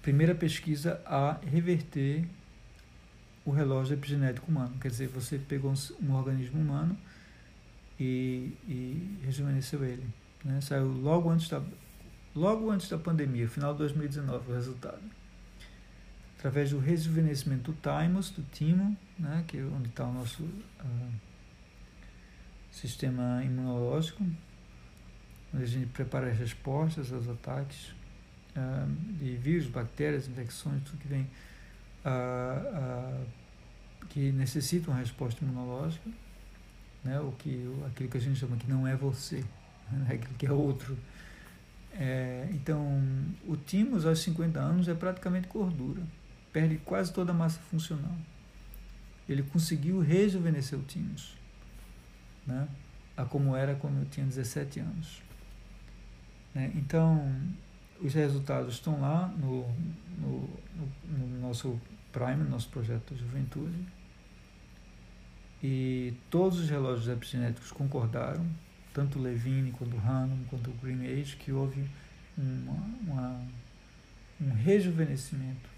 Primeira 0.00 0.34
pesquisa 0.34 1.00
a 1.04 1.38
reverter 1.46 2.28
o 3.44 3.50
relógio 3.50 3.94
epigenético 3.94 4.50
humano. 4.50 4.76
Quer 4.80 4.88
dizer, 4.88 5.08
você 5.08 5.38
pegou 5.38 5.72
um, 5.72 6.06
um 6.06 6.14
organismo 6.14 6.60
humano 6.60 6.96
e, 7.98 8.52
e 8.66 9.18
rejuvenesceu 9.24 9.84
ele. 9.84 10.06
Né? 10.44 10.60
Saiu 10.60 10.86
logo 10.86 11.30
antes, 11.30 11.48
da, 11.48 11.62
logo 12.34 12.70
antes 12.70 12.88
da 12.88 12.98
pandemia, 12.98 13.48
final 13.48 13.72
de 13.72 13.78
2019, 13.80 14.50
o 14.50 14.54
resultado. 14.54 15.02
Através 16.38 16.70
do 16.70 16.78
rejuvenescimento 16.78 17.72
do 17.72 17.78
thymus, 17.80 18.30
do 18.30 18.42
timo, 18.52 18.96
né? 19.18 19.44
que 19.46 19.58
é 19.58 19.62
onde 19.62 19.88
está 19.88 20.04
o 20.04 20.12
nosso 20.12 20.42
uh, 20.42 21.12
sistema 22.74 23.42
imunológico, 23.44 24.24
onde 25.54 25.62
a 25.62 25.66
gente 25.66 25.86
prepara 25.86 26.30
as 26.30 26.36
respostas 26.36 27.12
aos 27.12 27.28
ataques 27.28 27.94
uh, 28.56 28.90
de 29.18 29.36
vírus, 29.36 29.66
bactérias, 29.66 30.26
infecções, 30.26 30.82
tudo 30.82 30.98
que 30.98 31.06
vem 31.06 31.22
uh, 32.04 33.22
uh, 33.22 33.26
que 34.08 34.32
necessita 34.32 34.90
uma 34.90 34.98
resposta 34.98 35.44
imunológica, 35.44 36.10
né? 37.04 37.20
o 37.20 37.30
que, 37.32 37.72
aquilo 37.86 38.08
que 38.08 38.16
a 38.16 38.20
gente 38.20 38.38
chama 38.38 38.56
que 38.56 38.68
não 38.68 38.86
é 38.86 38.96
você, 38.96 39.44
né? 39.90 40.14
aquilo 40.14 40.34
que 40.34 40.46
é 40.46 40.52
outro. 40.52 40.98
É, 41.92 42.48
então, 42.50 43.00
o 43.46 43.56
thymus 43.56 44.04
aos 44.04 44.18
50 44.18 44.58
anos 44.58 44.88
é 44.88 44.94
praticamente 44.94 45.46
gordura, 45.46 46.02
perde 46.52 46.78
quase 46.78 47.12
toda 47.12 47.30
a 47.30 47.34
massa 47.34 47.60
funcional. 47.70 48.16
Ele 49.28 49.44
conseguiu 49.44 50.00
rejuvenescer 50.00 50.76
o 50.76 50.82
thymus, 50.82 51.36
né? 52.46 52.68
a 53.16 53.24
como 53.24 53.54
era 53.54 53.74
quando 53.74 54.00
eu 54.00 54.06
tinha 54.06 54.26
17 54.26 54.80
anos. 54.80 55.22
Né? 56.54 56.72
Então, 56.74 57.30
os 58.00 58.14
resultados 58.14 58.74
estão 58.74 59.00
lá 59.00 59.28
no, 59.28 59.66
no, 60.18 60.50
no, 60.74 61.18
no 61.18 61.40
nosso 61.40 61.80
Prime, 62.12 62.44
no 62.44 62.50
nosso 62.50 62.68
projeto 62.68 63.14
de 63.14 63.20
juventude. 63.20 63.78
E 65.62 66.14
todos 66.30 66.60
os 66.60 66.68
relógios 66.68 67.08
epigenéticos 67.08 67.72
concordaram, 67.72 68.46
tanto 68.92 69.18
Levine 69.18 69.72
quanto 69.72 69.96
Hahnemann 69.96 70.44
quanto 70.50 70.70
Green 70.82 71.06
Age, 71.06 71.36
que 71.36 71.50
houve 71.50 71.88
uma, 72.36 72.74
uma, 73.00 73.42
um 74.40 74.52
rejuvenescimento 74.52 75.68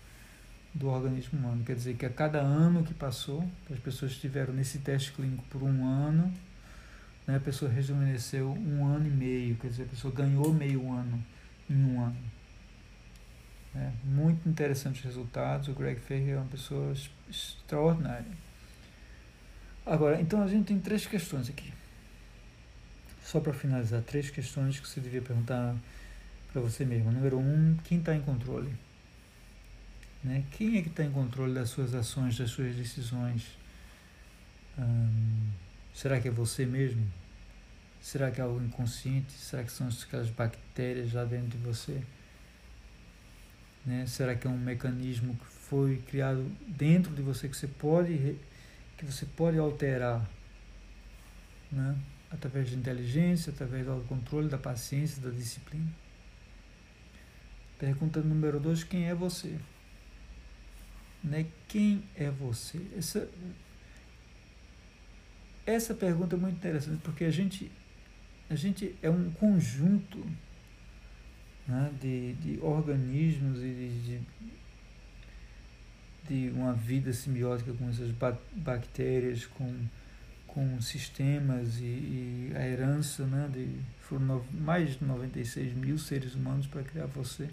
do 0.74 0.88
organismo 0.88 1.38
humano. 1.38 1.64
Quer 1.64 1.76
dizer 1.76 1.96
que 1.96 2.04
a 2.04 2.10
cada 2.10 2.40
ano 2.40 2.82
que 2.82 2.92
passou, 2.92 3.48
que 3.66 3.72
as 3.72 3.78
pessoas 3.78 4.12
estiveram 4.12 4.52
nesse 4.52 4.80
teste 4.80 5.12
clínico 5.12 5.44
por 5.48 5.62
um 5.62 5.86
ano, 5.86 6.32
né, 7.26 7.36
a 7.36 7.40
pessoa 7.40 7.70
rejuvenesceu 7.70 8.50
um 8.52 8.86
ano 8.86 9.06
e 9.06 9.10
meio, 9.10 9.56
quer 9.56 9.68
dizer, 9.68 9.82
a 9.82 9.86
pessoa 9.86 10.14
ganhou 10.14 10.52
meio 10.52 10.92
ano 10.92 11.22
em 11.68 11.84
um 11.84 12.00
ano. 12.00 12.16
É, 13.74 13.90
muito 14.04 14.48
interessantes 14.48 15.02
resultados. 15.02 15.68
O 15.68 15.72
Greg 15.72 16.00
Ferrer 16.00 16.34
é 16.34 16.38
uma 16.38 16.46
pessoa 16.46 16.94
extraordinária. 17.28 18.24
Agora, 19.84 20.20
então 20.20 20.42
a 20.42 20.48
gente 20.48 20.66
tem 20.66 20.78
três 20.78 21.06
questões 21.06 21.50
aqui. 21.50 21.72
Só 23.22 23.40
para 23.40 23.52
finalizar, 23.52 24.02
três 24.02 24.30
questões 24.30 24.80
que 24.80 24.88
você 24.88 25.00
devia 25.00 25.20
perguntar 25.20 25.74
para 26.52 26.62
você 26.62 26.84
mesmo. 26.84 27.10
Número 27.10 27.38
um, 27.38 27.76
quem 27.84 27.98
está 27.98 28.14
em 28.14 28.22
controle? 28.22 28.72
Né? 30.24 30.44
Quem 30.52 30.78
é 30.78 30.82
que 30.82 30.88
está 30.88 31.04
em 31.04 31.10
controle 31.10 31.52
das 31.52 31.68
suas 31.68 31.94
ações, 31.94 32.38
das 32.38 32.50
suas 32.50 32.74
decisões? 32.74 33.46
Hum, 34.78 35.50
será 35.96 36.20
que 36.20 36.28
é 36.28 36.30
você 36.30 36.66
mesmo? 36.66 37.10
Será 38.00 38.30
que 38.30 38.40
é 38.40 38.44
algo 38.44 38.62
inconsciente? 38.62 39.32
Será 39.32 39.64
que 39.64 39.72
são 39.72 39.88
aquelas 39.88 40.28
bactérias 40.28 41.12
lá 41.14 41.24
dentro 41.24 41.48
de 41.48 41.58
você? 41.58 42.02
Né? 43.84 44.06
Será 44.06 44.36
que 44.36 44.46
é 44.46 44.50
um 44.50 44.58
mecanismo 44.58 45.34
que 45.34 45.46
foi 45.46 45.96
criado 46.06 46.44
dentro 46.68 47.14
de 47.14 47.22
você 47.22 47.48
que 47.48 47.56
você 47.56 47.66
pode 47.66 48.36
que 48.98 49.04
você 49.04 49.26
pode 49.26 49.58
alterar 49.58 50.26
né? 51.72 51.96
através 52.30 52.68
de 52.68 52.76
inteligência, 52.76 53.52
através 53.52 53.86
do 53.86 54.04
controle, 54.08 54.48
da 54.48 54.58
paciência, 54.58 55.22
da 55.22 55.30
disciplina. 55.30 55.90
Pergunta 57.78 58.20
número 58.20 58.58
dois, 58.58 58.84
quem 58.84 59.08
é 59.08 59.14
você? 59.14 59.58
Né? 61.22 61.46
Quem 61.68 62.02
é 62.14 62.30
você? 62.30 62.80
Essa, 62.96 63.28
essa 65.66 65.94
pergunta 65.94 66.36
é 66.36 66.38
muito 66.38 66.56
interessante 66.56 67.00
porque 67.02 67.24
a 67.24 67.30
gente, 67.30 67.70
a 68.48 68.54
gente 68.54 68.94
é 69.02 69.10
um 69.10 69.30
conjunto 69.32 70.24
né, 71.66 71.90
de, 72.00 72.34
de 72.34 72.58
organismos 72.62 73.58
e 73.58 73.68
de, 73.68 74.00
de 74.02 74.20
de 76.28 76.50
uma 76.50 76.72
vida 76.72 77.12
simbiótica 77.12 77.72
com 77.72 77.88
essas 77.88 78.10
bactérias, 78.52 79.46
com, 79.46 79.72
com 80.46 80.80
sistemas 80.80 81.78
e, 81.78 81.84
e 81.84 82.52
a 82.54 82.66
herança, 82.66 83.24
né, 83.24 83.48
de, 83.52 83.68
foram 84.00 84.44
mais 84.52 84.98
de 84.98 85.04
96 85.04 85.74
mil 85.74 85.98
seres 85.98 86.34
humanos 86.34 86.66
para 86.66 86.82
criar 86.82 87.06
você. 87.06 87.48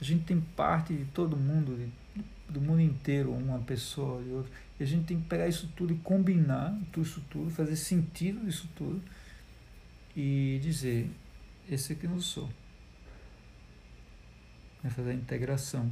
A 0.00 0.04
gente 0.04 0.24
tem 0.24 0.40
parte 0.40 0.94
de 0.94 1.04
todo 1.06 1.36
mundo, 1.36 1.76
de, 1.76 2.22
do 2.48 2.60
mundo 2.60 2.80
inteiro, 2.80 3.32
uma 3.32 3.58
pessoa 3.60 4.22
e 4.22 4.30
outra. 4.30 4.52
E 4.78 4.82
a 4.82 4.86
gente 4.86 5.06
tem 5.06 5.20
que 5.20 5.26
pegar 5.26 5.48
isso 5.48 5.68
tudo 5.74 5.94
e 5.94 5.98
combinar 5.98 6.78
tudo 6.92 7.06
isso 7.06 7.22
tudo, 7.30 7.50
fazer 7.50 7.76
sentido 7.76 8.44
disso 8.44 8.68
tudo 8.76 9.02
e 10.14 10.58
dizer, 10.62 11.10
esse 11.68 11.92
aqui 11.92 12.06
não 12.06 12.20
sou. 12.20 12.48
É 14.84 14.88
fazer 14.88 15.10
a 15.10 15.14
integração 15.14 15.90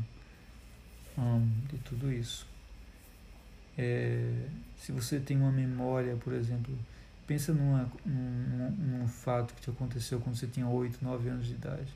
hum, 1.19 1.51
de 1.71 1.79
tudo 1.79 2.13
isso. 2.13 2.47
É, 3.77 4.49
se 4.77 4.93
você 4.93 5.19
tem 5.19 5.37
uma 5.37 5.51
memória, 5.51 6.17
por 6.17 6.33
exemplo, 6.33 6.79
pensa 7.27 7.53
numa, 7.53 7.91
num, 8.05 8.71
num 8.71 9.09
fato 9.09 9.55
que 9.55 9.63
te 9.63 9.71
aconteceu 9.71 10.21
quando 10.21 10.37
você 10.37 10.47
tinha 10.47 10.69
8, 10.69 11.03
9 11.03 11.29
anos 11.29 11.47
de 11.47 11.55
idade. 11.55 11.93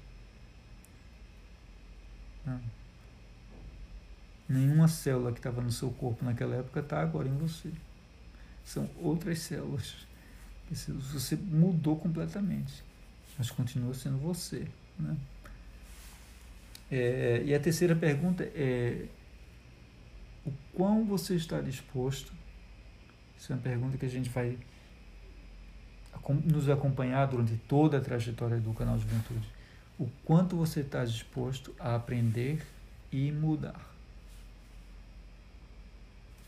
Não. 2.45 2.78
Nenhuma 4.49 4.88
célula 4.88 5.32
que 5.32 5.38
estava 5.38 5.61
no 5.61 5.70
seu 5.70 5.90
corpo 5.90 6.24
naquela 6.24 6.57
época 6.57 6.80
está 6.80 7.01
agora 7.01 7.28
em 7.28 7.36
você. 7.36 7.70
São 8.64 8.88
outras 9.01 9.40
células. 9.40 10.07
Você 11.12 11.36
mudou 11.36 11.96
completamente, 11.96 12.82
mas 13.36 13.51
continua 13.51 13.92
sendo 13.94 14.18
você. 14.18 14.66
Né? 14.99 15.16
É, 16.90 17.42
e 17.44 17.55
a 17.55 17.61
terceira 17.61 17.94
pergunta 17.94 18.44
é: 18.55 19.07
o 20.44 20.53
quão 20.74 21.05
você 21.05 21.34
está 21.34 21.61
disposto? 21.61 22.32
Isso 23.38 23.53
é 23.53 23.57
uma 23.57 23.62
pergunta 23.62 23.96
que 23.96 24.07
a 24.07 24.11
gente 24.11 24.28
vai 24.30 24.59
nos 26.44 26.68
acompanhar 26.68 27.26
durante 27.26 27.57
toda 27.68 27.99
a 27.99 28.01
trajetória 28.01 28.59
do 28.59 28.72
canal 28.74 28.99
Juventude. 28.99 29.49
O 29.99 30.09
quanto 30.24 30.57
você 30.57 30.80
está 30.80 31.05
disposto 31.05 31.74
a 31.78 31.94
aprender 31.94 32.66
e 33.11 33.32
mudar? 33.32 33.88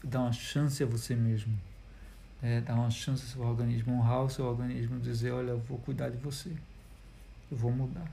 Dar 0.03 0.20
uma 0.20 0.32
chance 0.32 0.82
a 0.82 0.86
você 0.86 1.14
mesmo. 1.14 1.59
É, 2.42 2.61
dar 2.61 2.74
uma 2.74 2.90
chance 2.90 3.22
ao 3.22 3.28
seu 3.28 3.42
organismo, 3.42 3.92
honrar 3.92 4.24
o 4.24 4.30
seu 4.30 4.46
organismo, 4.46 4.98
dizer, 4.98 5.30
olha, 5.30 5.51
eu 5.51 5.61
vou 5.61 5.78
cuidar 5.78 6.09
de 6.09 6.16
você. 6.16 6.51
Eu 7.51 7.57
vou 7.57 7.70
mudar. 7.70 8.11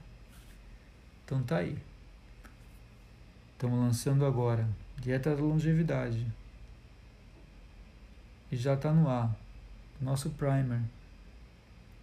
Então 1.24 1.42
tá 1.44 1.58
aí. 1.58 1.78
Estamos 3.54 3.80
lançando 3.80 4.26
agora 4.26 4.68
Dieta 5.02 5.36
da 5.36 5.42
Longevidade. 5.42 6.26
E 8.52 8.56
já 8.56 8.74
está 8.74 8.92
no 8.92 9.10
ar. 9.10 9.36
Nosso 10.00 10.30
primer, 10.32 10.82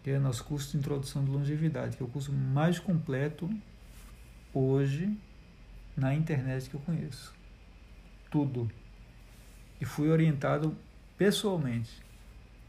que 0.02 0.10
é 0.10 0.18
nosso 0.18 0.44
curso 0.44 0.72
de 0.72 0.78
introdução 0.78 1.24
de 1.24 1.30
longevidade, 1.30 1.96
que 1.96 2.02
é 2.02 2.06
o 2.06 2.08
curso 2.08 2.32
mais 2.32 2.78
completo 2.78 3.48
hoje 4.52 5.16
na 5.96 6.14
internet 6.14 6.68
que 6.68 6.74
eu 6.74 6.80
conheço. 6.80 7.32
Tudo. 8.30 8.70
E 9.84 9.86
fui 9.86 10.08
orientado 10.08 10.74
pessoalmente 11.18 12.02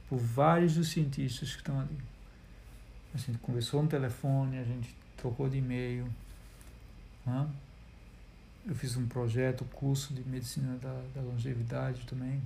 por 0.09 0.17
vários 0.17 0.75
dos 0.75 0.89
cientistas 0.89 1.53
que 1.53 1.59
estão 1.59 1.79
ali. 1.79 1.97
A 3.13 3.17
gente 3.17 3.37
conversou 3.37 3.81
no 3.81 3.87
telefone, 3.87 4.59
a 4.59 4.65
gente 4.65 4.93
trocou 5.15 5.47
de 5.47 5.59
e-mail. 5.59 6.09
Né? 7.25 7.49
Eu 8.67 8.75
fiz 8.75 8.97
um 8.97 9.07
projeto, 9.07 9.63
curso 9.63 10.13
de 10.13 10.27
medicina 10.27 10.77
da, 10.77 11.01
da 11.15 11.21
longevidade 11.21 12.05
também, 12.05 12.41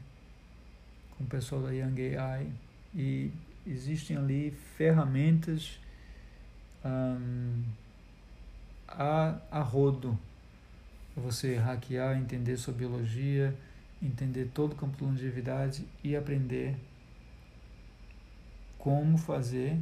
com 1.17 1.23
o 1.23 1.27
pessoal 1.27 1.63
da 1.63 1.71
Young 1.71 2.15
AI. 2.15 2.51
E 2.93 3.31
existem 3.65 4.17
ali 4.17 4.51
ferramentas 4.77 5.79
a, 8.87 9.35
a 9.49 9.61
rodo 9.61 10.15
para 11.15 11.23
você 11.23 11.55
hackear, 11.55 12.19
entender 12.19 12.55
sua 12.55 12.71
biologia 12.75 13.57
entender 14.01 14.49
todo 14.53 14.73
o 14.73 14.75
campo 14.75 14.97
de 14.97 15.03
longevidade 15.03 15.85
e 16.03 16.15
aprender 16.15 16.77
como 18.77 19.17
fazer 19.17 19.77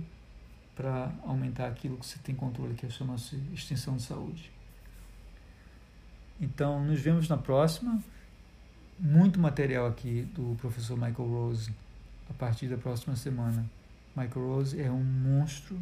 para 0.75 1.11
aumentar 1.23 1.67
aquilo 1.67 1.97
que 1.97 2.05
você 2.05 2.19
tem 2.19 2.35
controle, 2.35 2.75
que 2.75 2.85
é 2.85 2.89
chama-se 2.89 3.35
extensão 3.53 3.95
de 3.95 4.03
saúde. 4.03 4.51
Então, 6.39 6.83
nos 6.83 6.99
vemos 6.99 7.27
na 7.27 7.37
próxima. 7.37 8.01
Muito 8.99 9.39
material 9.39 9.87
aqui 9.87 10.23
do 10.35 10.55
professor 10.59 10.95
Michael 10.95 11.29
Rose 11.29 11.71
a 12.29 12.33
partir 12.33 12.67
da 12.67 12.77
próxima 12.77 13.15
semana. 13.15 13.65
Michael 14.15 14.47
Rose 14.47 14.81
é 14.81 14.89
um 14.91 15.03
monstro, 15.03 15.79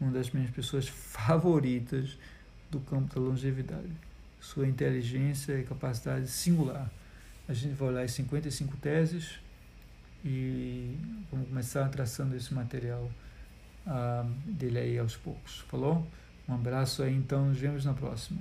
uma 0.00 0.10
das 0.10 0.30
minhas 0.30 0.50
pessoas 0.50 0.88
favoritas 0.88 2.18
do 2.70 2.80
campo 2.80 3.14
da 3.14 3.20
longevidade. 3.20 3.92
Sua 4.40 4.66
inteligência 4.66 5.58
e 5.58 5.64
capacidade 5.64 6.28
singular. 6.28 6.90
A 7.48 7.54
gente 7.54 7.74
vai 7.74 7.88
olhar 7.88 8.02
as 8.02 8.10
55 8.10 8.76
teses 8.76 9.38
e 10.22 10.94
vamos 11.30 11.48
começar 11.48 11.88
traçando 11.88 12.36
esse 12.36 12.52
material 12.52 13.10
uh, 13.86 14.24
dele 14.44 14.78
aí 14.78 14.98
aos 14.98 15.16
poucos. 15.16 15.60
Falou? 15.60 16.06
Um 16.46 16.54
abraço 16.54 17.02
aí, 17.02 17.14
então, 17.14 17.46
nos 17.46 17.58
vemos 17.58 17.86
na 17.86 17.94
próxima. 17.94 18.40